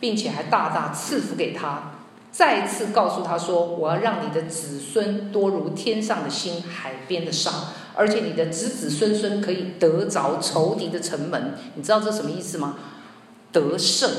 [0.00, 1.90] 并且还大大赐福给他。
[2.34, 11.54] 再次告诉他说：“我要让你的子孙多如天上的星、海边的沙，而且你的子子孙孙可以得着仇敌的城门。
[11.76, 12.74] 你知道这什么意思吗？
[13.52, 14.10] 得胜，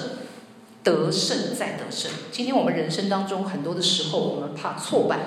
[0.82, 2.10] 得胜再得胜。
[2.32, 5.20] 今天我们人生当中很多的时候，我们怕挫败，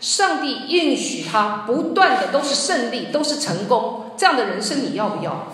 [0.00, 5.52] 上帝允许他不断的都是胜利，都是成功，这样的人生你要不要？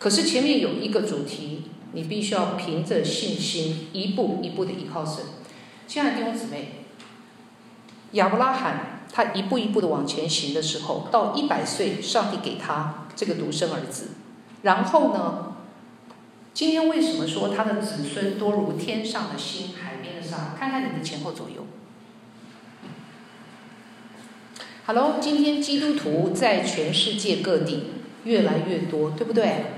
[0.00, 5.18] 可是前面有一个主题，你必须要凭着信心，一步一步的依靠神。”
[5.86, 6.84] 亲爱的弟兄姊妹，
[8.12, 14.10] 亚伯拉罕他一步一步的往前行的时候，到一百岁，上帝给他这个独生儿子。
[14.62, 15.56] 然后呢，
[16.52, 20.56] 今天为什么说他的子孙多如天上的星、海边的沙？
[20.58, 21.66] 看看你的前后左右。
[24.86, 27.92] Hello，今天基督徒在全世界各地
[28.24, 29.75] 越来越多，对不对？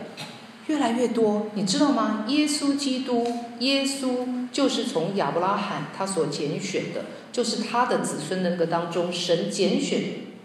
[0.68, 2.24] 越来越多，你知道吗？
[2.28, 3.26] 耶稣基督，
[3.60, 10.00] 耶稣就是从亚伯拉罕他所拣选的，就是他的子孙那个当中，神拣选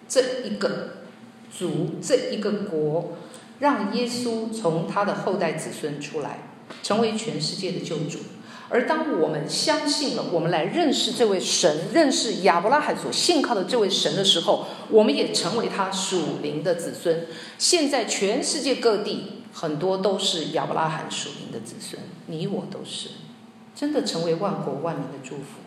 [0.08, 0.92] 这一个
[1.56, 3.18] 族，这一个国，
[3.60, 6.48] 让耶稣从他的后代子孙出来，
[6.82, 8.20] 成为全世界的救主。
[8.70, 17.28] 而当我们相信了，我们来认识这位神，认识亚伯拉罕所信靠的这位神的时候，我们也成为他属灵的子孙。
[17.58, 19.43] 现在全世界各地。
[19.54, 23.10] 很多都是亚伯拉罕属灵的子孙，你我都是，
[23.76, 25.62] 真的成为万国万民的祝福。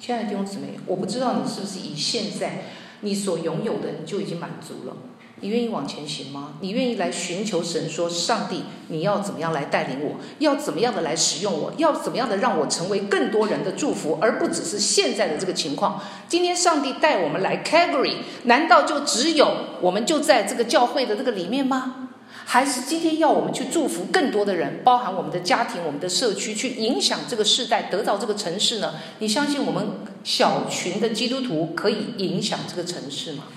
[0.00, 2.64] 亲爱的弟兄姊妹，我不知道你是不是以现在
[3.02, 4.96] 你所拥有的你就已经满足了？
[5.40, 6.54] 你愿意往前行吗？
[6.60, 10.16] 你愿意来寻求神说：上帝，你要怎么样来带领我？
[10.38, 11.70] 要怎么样的来使用我？
[11.76, 16.02] 要怎么样的让我成为更多人的祝福，而不只是现在的这个情况？
[16.26, 22.05] 今天上帝带我们来 Calgary，难道就只有我们就在这个教会的这个里面吗？
[22.48, 28.94] 还是今天要我们去祝福更多的人，包含我们的家庭、我们的社区，去影响这个世代，得到这个城市呢？
[29.18, 29.88] 你相信我们
[30.22, 33.48] 小群的基督徒可以影响这个城市吗？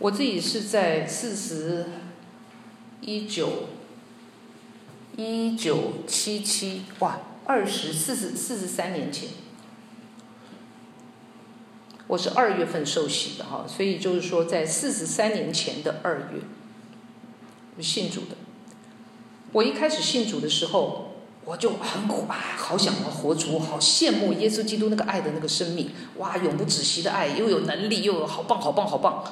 [0.00, 1.86] 我自己是在四十
[3.00, 3.68] 一九
[5.16, 9.28] 一九七七哇，二十四十四十三年前。
[12.06, 18.36] 我是二月份受洗的哈，所以就是说，在四十三年前的二月，信主的。
[19.52, 21.12] 我一开始信主的时候，
[21.44, 29.24] 我就很苦啊，好想要活主，好羡慕耶稣基督那个爱的那个生命，哇，永不止息的爱，又有能力，又有好棒好棒好棒。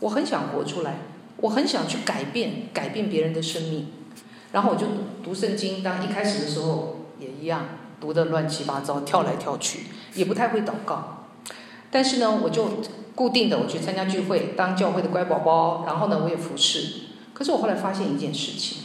[0.00, 0.98] 我很想活出来，
[1.38, 3.88] 我很想去改变，改变别人的生命。
[4.52, 4.86] 然后我就
[5.24, 7.66] 读圣经，当一开始的时候也一样，
[7.98, 11.15] 读的乱七八糟，跳来跳去，也不太会祷告。
[11.90, 12.82] 但是呢，我就
[13.14, 15.84] 固定的我去参加聚会，当教会的乖宝宝。
[15.86, 16.86] 然后呢，我也服侍。
[17.32, 18.78] 可是我后来发现一件事情。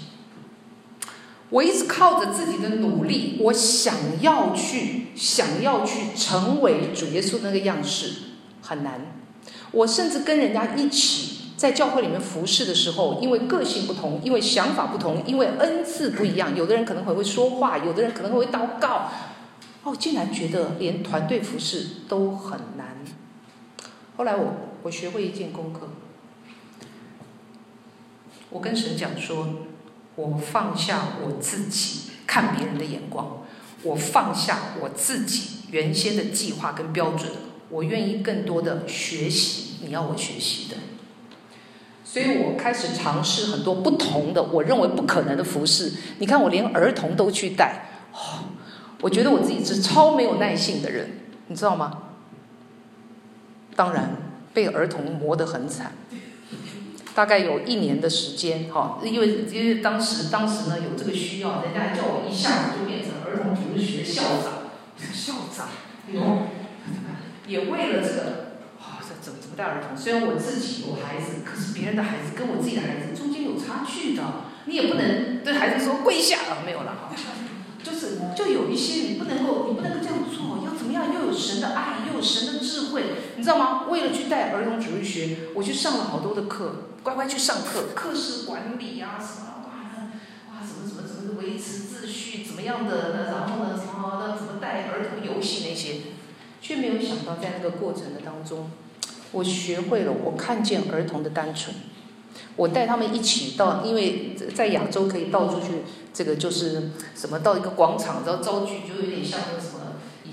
[1.49, 8.13] 我一直靠着自己的努力，我想要去，想要去成为主耶稣那个样式，
[8.61, 9.13] 很难。
[9.71, 19.09] 我甚至跟人家一起在教会里面服侍的时候，因为个性不同，因为想法不同，因为恩赐不一样，有的人可能会会说话，有的人可能会会祷告。
[19.83, 22.90] 哦，竟然觉得连团队服侍都很难。
[24.21, 24.53] 后来我
[24.83, 25.89] 我学会一件功课，
[28.51, 29.47] 我跟神讲说。
[30.15, 33.43] 我放下我自己看别人的眼光，
[33.81, 37.31] 我放下我自己原先的计划跟标准，
[37.69, 40.75] 我愿意更多的学习你要我学习的，
[42.03, 45.93] 所以我开始尝试很多不同的我认为不可能的服饰。
[46.19, 48.51] 你看，我连儿童都去带，哦，
[49.01, 51.09] 我觉得我自己是超没有耐性的人，
[51.47, 52.10] 你知道吗？
[53.75, 54.15] 当然
[54.53, 55.93] 被儿童磨得很惨。
[57.13, 64.71] 大概有一年的时间，哈，因为因为当时当时呢有这个需要，人家叫我一下子就变成儿童主日学校长，
[65.13, 65.67] 校长，
[66.13, 66.47] 哟，
[67.45, 69.97] 也为了这个，啊，这怎么怎么带儿童？
[69.97, 74.23] 虽然我自己有孩子，可是别人的孩子跟我自己的孩子中间有差距的，
[74.63, 77.11] 你也不能对孩子说跪下啊，没有了，
[77.83, 81.13] 就是就有一些你不能够，你不能够这样做，要么样？
[81.13, 83.03] 又有神的爱，又有神的智慧，
[83.37, 83.87] 你知道吗？
[83.89, 86.87] 为了去带儿童主日学，我去上了好多的课。
[87.03, 95.95] 乖乖去上课，课室管理呀、啊，什么哇，哇，怎么怎么怎么维持秩序，怎么样的，然后呢，什么的，怎么带儿童游戏那些，
[96.61, 98.69] 却没有想到在那个过程的当中，
[99.31, 101.75] 我学会了，我看见儿童的单纯，
[102.55, 105.81] 我带他们一起到，因为在亚洲可以到处去，
[106.13, 109.80] 这个就是什么到一个广场，然后招聚，就有点像那个什么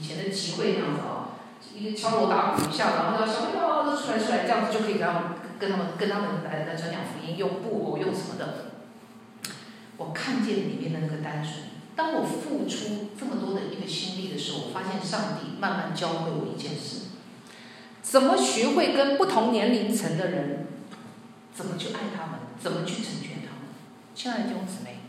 [0.09, 1.37] 前的集会那样子啊，
[1.77, 5.29] 一个敲锣打鼓一下，然后呢小朋友都出来出来，这样子就可以让他们。
[5.59, 8.67] 跟他们跟他们来来传讲福音，用布偶用什么的，
[9.97, 11.55] 我看见里面的那个单纯。
[11.97, 17.07] 当我付出这么多的一个心力的时候，我发现上帝慢慢教会我一件事：
[18.01, 20.69] 怎么学会跟不同年龄层的人，
[21.53, 23.75] 怎么去爱他们，怎么去成全他们。
[24.15, 25.01] 亲爱的弟兄姊妹，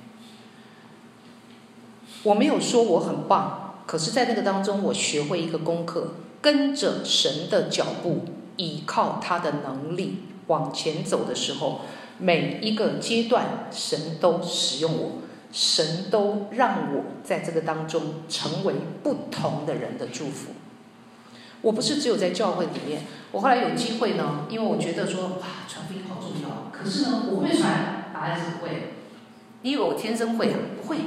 [2.24, 6.14] 我没有说我很棒，可是，在那个当中，我学会一个功课：
[6.44, 8.24] 跟着神的脚步，
[8.56, 10.20] 依靠他的能力。
[10.46, 11.82] 往前走的时候，
[12.20, 15.12] 每一个阶段，神都使用我，
[15.52, 20.52] 神都让我在这个当中成为不同的人的祝福。
[21.62, 26.72] 我不是只有在教会里面，我后来有机会呢，因为我觉得说哇，传福音好重要。
[26.72, 28.94] 可是呢，我会传，答案是不会。
[29.64, 30.60] 你以为我天生会啊？
[30.80, 30.98] 不会。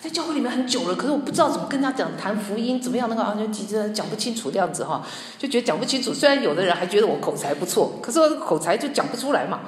[0.00, 5.04] 在教会里面很久了，可是我不知道怎么跟他讲谈福音，怎么样那个啊，就急着讲不清楚这样子哈，
[5.36, 6.14] 就觉得讲不清楚。
[6.14, 9.62] 虽然有的人还觉得我口才不错，可是我口才就讲不出来嘛，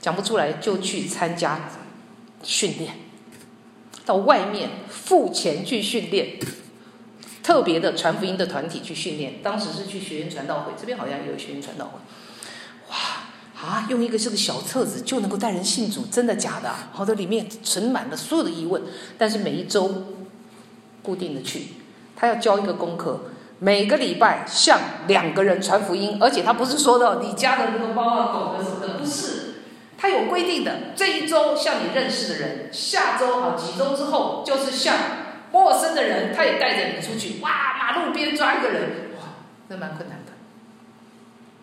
[0.00, 1.68] 讲不出来就去参加
[2.44, 2.94] 训练，
[4.06, 6.38] 到外面付钱去训练，
[7.42, 9.40] 特别的传福音的团体去训练。
[9.42, 11.98] 当时是去学员传道会，这边好像也有学员传道会，
[13.64, 16.68] 啊，用一个这个小册子就能够带人信主，真的假的？
[16.90, 18.82] 好的，里面存满了所有的疑问。
[19.16, 20.02] 但是每一周
[21.00, 21.68] 固定的去，
[22.16, 23.20] 他要交一个功课，
[23.60, 29.62] 每个礼拜向两个人传福音，而且他不是说的你家的那个猫啊狗的什么的，不是，
[29.96, 30.92] 他有规定的。
[30.96, 34.96] 这一周向你认识的人，下周啊几周之后就是向
[35.52, 37.38] 陌生的人，他也带着你出去。
[37.40, 38.82] 哇，马路边抓一个人，
[39.16, 39.22] 哇，
[39.68, 40.32] 那蛮困难的。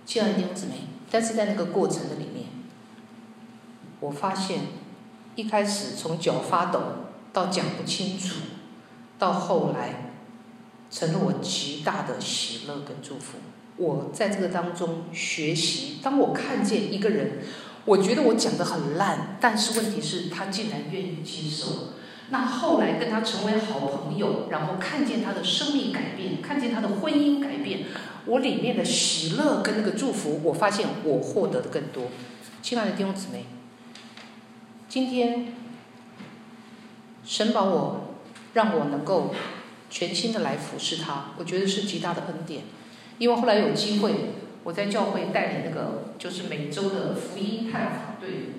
[0.05, 0.88] 亲爱的弟兄姊妹。
[1.11, 2.45] 但是在那个过程的里面，
[3.99, 4.59] 我发现，
[5.35, 6.81] 一开始从脚发抖
[7.33, 8.35] 到讲不清楚，
[9.17, 10.11] 到后来，
[10.91, 13.37] 成了我极大的喜乐跟祝福。
[13.77, 17.39] 我在这个当中学习，当我看见一个人，
[17.85, 21.98] 我觉得我讲的很烂，但是问题是，他竟然愿意接受。
[22.31, 27.85] 那后来跟他成为好朋友，然后看见他的生命改变，看见他的婚姻改变。
[28.25, 32.07] 我里面的喜乐跟那个祝福，我发现我获得的更多。
[32.61, 33.45] 亲爱的弟兄姊妹，
[34.87, 35.53] 今天
[37.23, 38.15] 神把我
[38.53, 39.33] 让我能够
[39.89, 42.63] 全心的来服侍他，我觉得是极大的恩典。
[43.17, 44.13] 因为后来有机会，
[44.63, 48.51] 我在教会带领那个就是每周的福音探访队，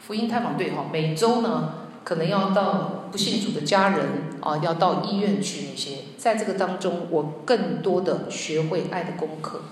[0.00, 4.06] 福音探访队哈，每周呢可能要到不信主的家人
[4.40, 9.62] 啊，要到医院去那些，在这个当中，我更多的学会爱的功课，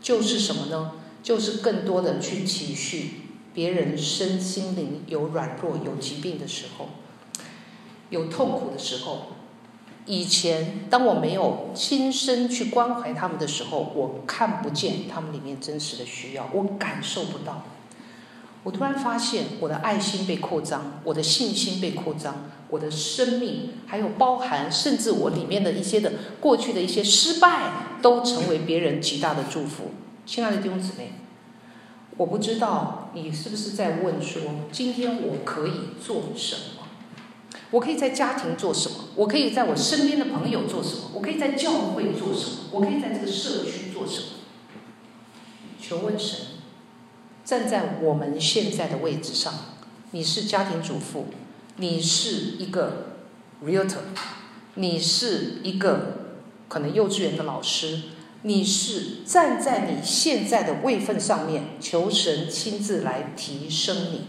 [0.00, 0.92] 就是什么呢？
[1.24, 3.06] 就是更多的去体恤
[3.52, 6.88] 别人身心灵有软弱、有疾病的时候，
[8.10, 9.22] 有痛苦的时候。
[10.04, 17.64] 以前当我没有亲身去关怀他们的时候，我看不见他们里面真实的需要，我感受不到。
[18.66, 29.92] 我突然发现，我的爱心被扩张，我的信心被扩张，我的生命还有包含，甚至我里面的一些的过去的一些失败，都成为别人极大的祝福。
[30.26, 31.12] 亲爱的弟兄姊妹，
[32.16, 34.42] 我不知道你是不是在问说，
[34.72, 35.72] 今天我可以
[36.04, 36.88] 做什么？
[37.70, 38.96] 我可以在家庭做什么？
[39.14, 41.02] 我可以在我身边的朋友做什么？
[41.14, 42.56] 我可以在教会做什么？
[42.72, 44.26] 我可以在这个社区做什么？
[45.80, 46.55] 求问神。
[47.46, 49.54] 站在我们现在的位置上，
[50.10, 51.26] 你是家庭主妇，
[51.76, 53.18] 你是一个
[53.64, 54.00] realtor，
[54.74, 56.34] 你是一个
[56.68, 58.00] 可能幼稚园的老师，
[58.42, 64.26] 你是站在你现在的位份上面，求神亲自来提升你。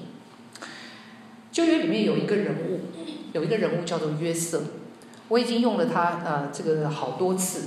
[1.51, 2.81] 旧约里面有一个人物，
[3.33, 4.61] 有一个人物叫做约瑟，
[5.29, 7.63] 我已经用了他呃这个好多次。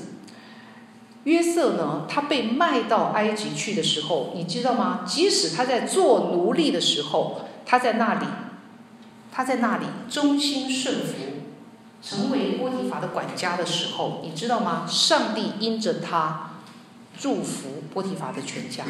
[1.24, 5.04] 约瑟呢，他被卖到埃及去的时候，你知道吗？
[5.06, 8.26] 即使他在做奴隶的时候，他在那里，
[9.30, 11.12] 他在那里忠心顺服，
[12.02, 14.86] 成为波提乏的管家的时候，你知道吗？
[14.88, 16.52] 上帝因着他
[17.18, 18.84] 祝福波提乏的全家。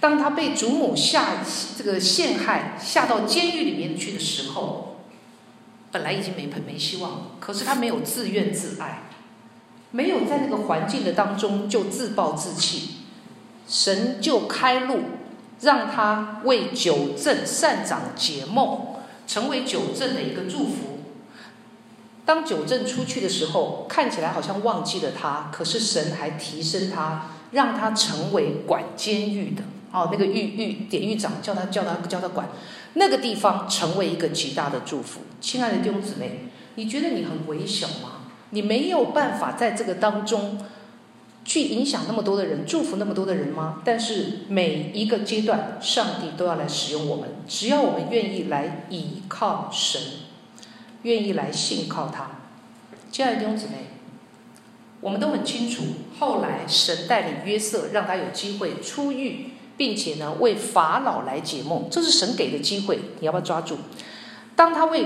[0.00, 1.38] 当他被祖母下
[1.78, 4.98] 这个陷害，下到监狱里面去的时候，
[5.90, 9.04] 本来已经没没希望了，可是他没有自怨自艾。
[9.94, 12.96] 没有在那个环境的当中就自暴自弃，
[13.68, 15.02] 神就开路，
[15.60, 20.98] 让他为九正善长解梦，成为九正的一个祝福。
[22.24, 29.62] 当九正出去的时候，看起来好像忘记了他，可是神还提升他，让他成为管监狱的。
[29.92, 32.48] 哦，那个狱狱典狱长叫他叫他叫他管
[32.94, 35.20] 那个地方，成为一个极大的祝福。
[35.40, 38.22] 亲爱的弟兄姊妹，你觉得你很微小吗？
[38.54, 40.58] 你没有办法在这个当中
[41.44, 43.82] 去影响那么多的人，祝福那么多的人吗？
[43.84, 50.00] 但是每一个阶段，上帝都要来使用我们，只要我们愿意来倚靠神，
[51.02, 52.30] 愿意来信靠他。
[53.10, 53.88] 亲爱的弟兄姊妹，
[55.00, 55.82] 我们都很清楚，
[56.18, 63.76] 后来神带领约瑟，让他有机会出狱，并且呢为法老来解梦，这是神给的机会，你要不要抓住？
[64.56, 65.04] 当他为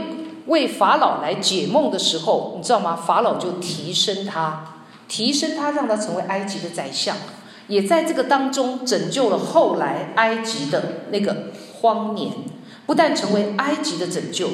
[0.48, 2.96] 为法老来解梦的时候，你知道吗？
[2.96, 7.16] 法老就提升他，提升他，让他成为埃及的宰相，
[7.68, 12.32] 也在这个当中拯救了后来埃及的那个荒年。
[12.86, 14.48] 不但成为埃及的拯救，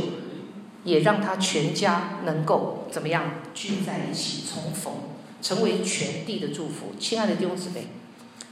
[0.83, 4.93] 也让他全家能够怎么样聚在一起重逢，
[5.41, 6.87] 成为全地的祝福。
[6.99, 7.87] 亲爱的弟兄姊妹，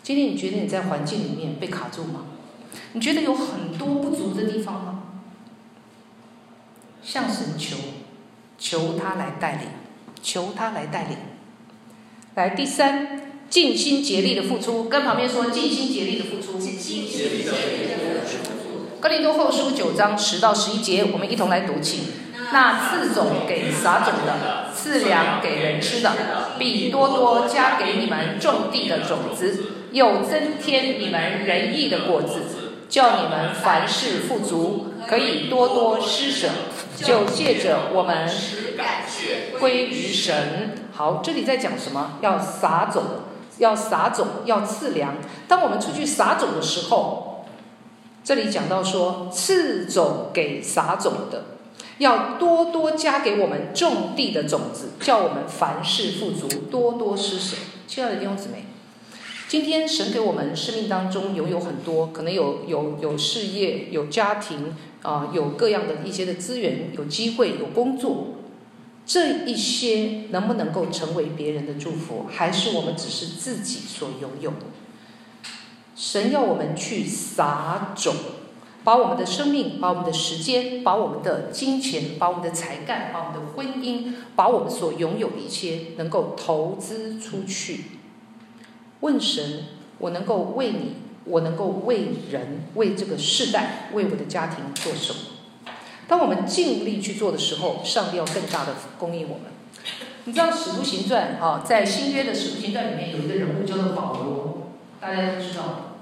[0.04, 2.26] 今天你觉得你在环境里面被卡住吗？
[2.92, 5.01] 你觉得有很多不足的地方吗？
[7.02, 7.76] 向神求，
[8.58, 9.68] 求他来带领，
[10.22, 11.16] 求他来带领。
[12.34, 16.58] 来，第三，尽心竭力的付出，跟旁边说，尽心竭力的付出。
[16.58, 17.58] 尽心竭力的付
[18.26, 18.98] 出。
[19.00, 22.02] 哥林多后书九章十到十一节，我们一同来读起。
[22.52, 26.12] 那赐种给撒种的，赐粮给人吃的，
[26.58, 32.42] 必多多加给你们种地的种子，又增添你们仁义的果子，
[32.90, 36.48] 叫你们凡事富足，可以多多施舍。
[36.96, 38.26] 就借着我们
[39.58, 40.72] 归于神。
[40.92, 42.18] 好，这里在讲什么？
[42.22, 43.02] 要撒种，
[43.58, 45.16] 要撒种，要赐粮。
[45.48, 47.44] 当我们出去撒种的时候，
[48.22, 51.44] 这里讲到说，赐种给撒种的，
[51.98, 57.56] 要多多加给我们种地的种子，叫我们凡事富足，多多施舍。
[57.88, 58.66] 亲爱的弟兄姊妹，
[59.48, 64.76] 今天神给我们生命当中拥有很多，可能有有有事业，有家庭。
[65.02, 68.36] 啊，有各样的一些的资源，有机会，有工作，
[69.04, 74.52] 这一些能不能够成为别人的祝福，还是我们只是自己所拥有？
[75.96, 78.14] 神要我们去撒种，
[78.84, 87.84] 把我们的生命，把我们的时间，把我们的金钱，把我们的才干，把我们的婚姻，把我们所拥有的一切，能够投资出去。
[89.00, 89.64] 问神，
[89.98, 90.94] 我能够为你。
[91.24, 95.18] 我能够为人、为这个世代、为我的家庭做什么？
[96.08, 99.44] 当我们尽力去做的时候，上帝要更大的供应我们。
[100.24, 104.68] 你知道《使徒行传》啊，在新约的《使徒行传》里面有一个人物叫做保罗，
[105.00, 105.96] 大家都知道。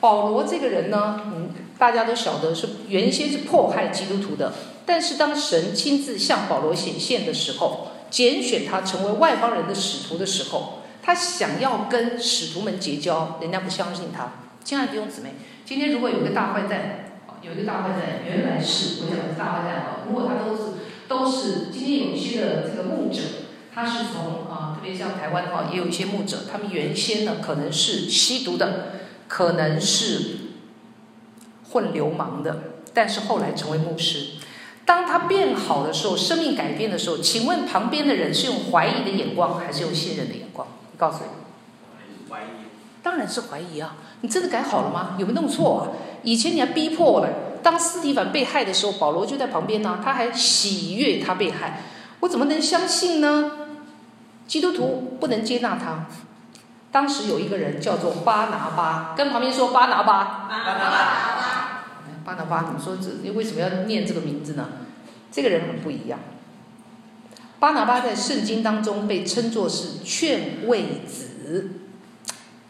[0.00, 4.52] 保罗这个人呢，嗯，大家都晓得是原先是迫害基督徒的，
[4.84, 10.75] 但是当神亲自向保罗显现的时候，拣选他成为外邦人的使徒的时候，
[11.06, 14.32] 他想要跟使徒们结交，人家不相信他。
[14.64, 15.34] 亲爱的弟兄姊妹，
[15.64, 20.72] 今天如果有个大坏蛋，有一个大坏蛋，原来是我讲的是大坏蛋啊，如果他都是
[21.06, 23.20] 都是今天有一些的这个牧者，
[23.72, 28.94] 他是从啊，特别像台湾的话，也有一些牧者，他们原先呢可能是吸毒的，
[29.28, 30.38] 可能是。
[31.70, 32.62] 混流氓的，
[32.94, 34.28] 但是后来成为牧师。
[34.86, 40.66] 当他变好的时候，生命改变的时候，请问旁边的人是用怀疑的眼光，还是用信任的眼光？
[40.96, 41.30] 告诉你。
[42.30, 42.46] 怀疑。
[43.02, 43.96] 当然是怀疑啊！
[44.22, 45.14] 你真的改好了吗？
[45.16, 45.82] 有没有弄错啊？
[46.24, 47.28] 以前你还逼迫我了。
[47.62, 51.82] 当斯提凡被害的时候，保罗就在旁边呢，他还喜悦他被害。
[52.20, 53.52] 我怎么能相信呢？
[54.48, 56.06] 基督徒不能接纳他。
[56.90, 60.48] 当时有一个人叫做巴拿巴，跟旁边说巴拿巴。
[60.48, 61.82] 巴拿巴。
[62.24, 64.68] 巴拿巴，你说这为什么要念这个名字呢？
[65.30, 66.18] 这个人很不一样。
[67.58, 71.70] 巴拿巴在圣经当中被称作是劝慰子，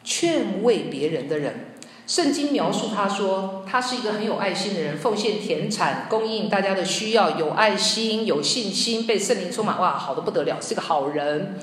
[0.05, 1.70] 劝慰别人的人。
[2.07, 11.59] 圣经描述他说，他是一个很有爱心的人，奉献田产，供应大家的需要，有爱心，有信心，被圣灵充满，哇，好得不得了，是个好人。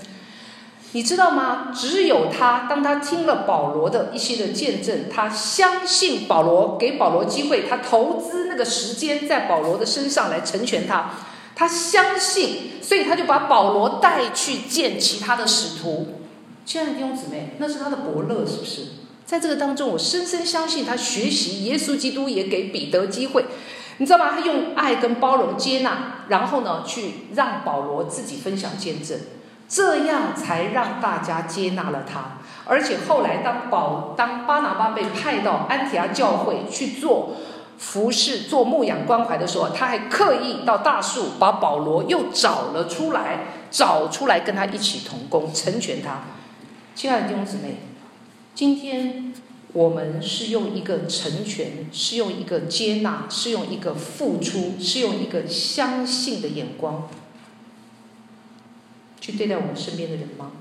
[0.91, 1.71] 你知道吗？
[1.73, 11.11] 只有他，当他听了保罗的一些的见证，他相信保罗，给保罗机会，他投资那个时间在保罗的身上来成全他。
[11.55, 16.19] 他相信，所以他就把保罗带去见其他的使徒。
[16.65, 18.85] 亲爱的弟兄姊妹，那是他的伯乐，是不是？
[19.25, 23.45] 在这个当中，我深深相信他学习耶稣基督，也给彼得机会。
[23.97, 24.31] 你知道吗？
[24.31, 29.19] 他用爱跟包容接纳，然后呢，去让保罗自己分享见证。
[29.65, 37.31] 这样才让大家接纳了他，而且后来当保当巴拿巴被派到安提阿教会去做
[37.77, 46.21] 服侍、做牧养关怀的时候，他还刻意到大树把保罗又找了出来，找出来跟他一起同工，成全他。
[46.95, 47.77] 亲爱的弟兄姊妹，
[48.55, 49.33] 今天
[49.73, 57.09] 我们是用一个成全，是用一个接纳，是用一个付出，是用一个相信的眼光。
[59.19, 60.51] 去对待我们身边的人吗？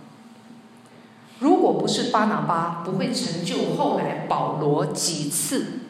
[1.40, 5.80] 如果不是巴拿巴，不会成就后来保罗几次，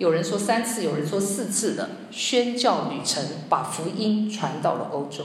[0.00, 5.24] 有人说三次，有人说四次的宣教旅程，把福音传到了欧洲。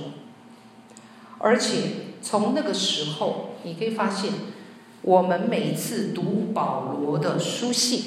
[1.38, 1.78] 而且
[2.22, 4.34] 从那个时候，你可以发现，
[5.02, 8.04] 我们每次读保罗的书信。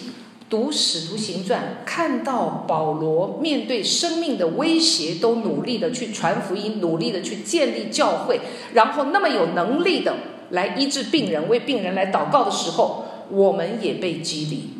[0.50, 8.40] 读《使徒行传》，看到保罗面对生命的威胁，都努力的去传福音，努力的去建立教会，
[8.74, 10.16] 然后那么有能力的
[10.50, 14.77] 来医治病人，为病人来祷告的时候，我们也被激励。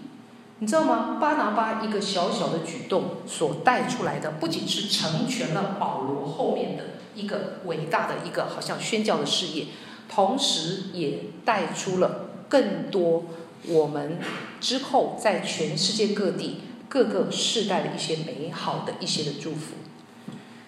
[0.60, 1.18] 你知道吗？
[1.20, 6.84] 巴拿巴一个小小的举动所带出来的，不仅是成全了保罗后面的
[7.14, 9.66] 一个伟大的一个好像宣教的事业，
[10.08, 13.24] 同时也带出了更多。
[13.66, 14.18] 我们
[14.60, 19.74] 之后在全世界各地各个世代的一些美好的一些的祝福，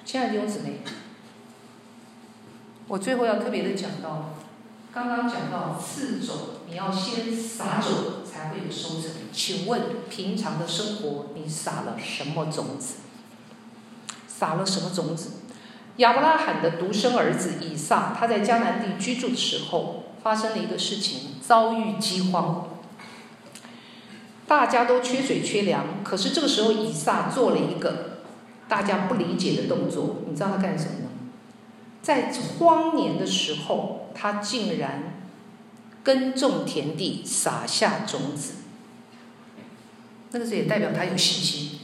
[0.04, 0.80] 亲爱的弟兄姊妹，
[2.88, 4.34] 我最后要特别的讲到，
[4.92, 6.36] 刚刚讲到四种，
[6.68, 9.10] 你要先撒种才会有收成。
[9.32, 12.96] 请问平常的生活你撒了什么种子？
[14.28, 15.30] 撒了什么种子？
[15.96, 22.68] 亚伯拉罕的独生儿子以撒，他在迦南地居住的时候，发生了一个事情，遭遇饥荒。
[24.46, 28.22] 大家都缺水缺粮，可是这个时候以撒做了一个
[28.68, 31.10] 大家不理解的动作，你知道他干什么吗？
[32.00, 35.19] 在荒年的时候，他竟然
[36.02, 38.54] 耕种田地，撒下种子。
[40.32, 41.80] 那个时候也代表他有信心，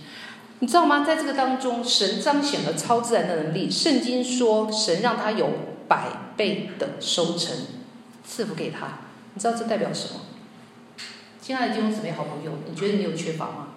[0.60, 1.04] 你知道吗？
[1.04, 3.70] 在这个当中，神彰显了超自然的能力。
[3.70, 5.50] 圣经说，神让他有
[5.88, 7.56] 百倍的收成
[8.24, 9.00] 赐福给他。
[9.34, 10.20] 你知道这代表什么？
[11.42, 13.68] 亲爱的弟兄姊妹、好朋友，你觉得你有缺乏吗？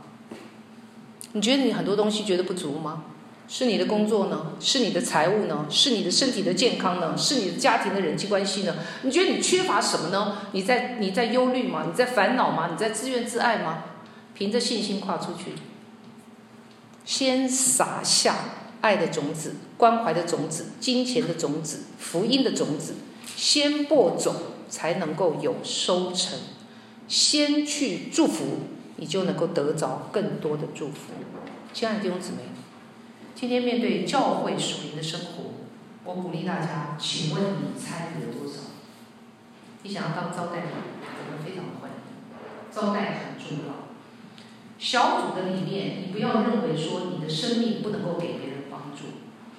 [1.33, 3.05] 你觉得你很多东西觉得不足吗？
[3.49, 4.53] 是你的工作呢？
[4.59, 5.65] 是你的财务呢？
[5.69, 7.17] 是你的身体的健康呢？
[7.17, 8.75] 是你的家庭的人际关系呢？
[9.01, 10.37] 你觉得你缺乏什么呢？
[10.51, 11.85] 你在你在忧虑吗？
[11.87, 12.69] 你在烦恼吗？
[12.71, 13.85] 你在自怨自艾吗？
[14.35, 15.53] 凭着信心跨出去，
[17.03, 18.35] 先撒下
[18.81, 22.93] 爱的种子、关怀的种子、金钱的种子、福音的种子，
[23.35, 24.35] 先播种，
[24.69, 26.37] 才能够有收成。
[27.07, 28.59] 先去祝福，
[28.97, 31.13] 你就能够得着更多的祝福。
[31.73, 32.37] 亲爱的弟兄姊妹，
[33.39, 35.53] 今天面对教会属灵的生活，
[36.03, 38.63] 我鼓励大家，请问你参与了多少？
[39.81, 41.95] 你想要当招待人，我们非常欢迎。
[42.69, 43.87] 招待很重要。
[44.77, 49.05] 小组的理念，你不要认为说你的生命不能够给别人帮助，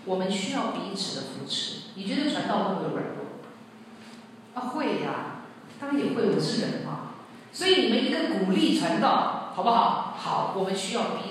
[0.04, 1.84] 我们需要彼此的扶持。
[1.94, 3.24] 你觉得传道会不会软弱？
[4.52, 5.44] 啊，会呀、
[5.80, 7.14] 当然也会，我是人嘛。
[7.50, 10.14] 所以你们一个鼓励传道，好不好？
[10.18, 11.29] 好，我们需要彼，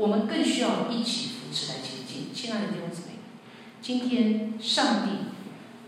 [0.00, 2.32] 我们更需要一起扶持来前进。
[2.32, 3.18] 亲爱的弟兄姊妹，
[3.82, 5.10] 今天上帝，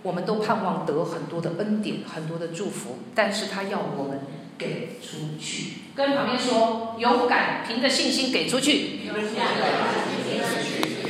[0.02, 4.20] 我们都盼望得很多的恩典，很多的祝福，但是他要我们
[4.58, 5.78] 给出去。
[5.96, 9.06] 跟旁边说，勇敢凭着信心给出去。
[9.06, 9.40] 勇敢凭着
[9.80, 11.01] 信心给出去。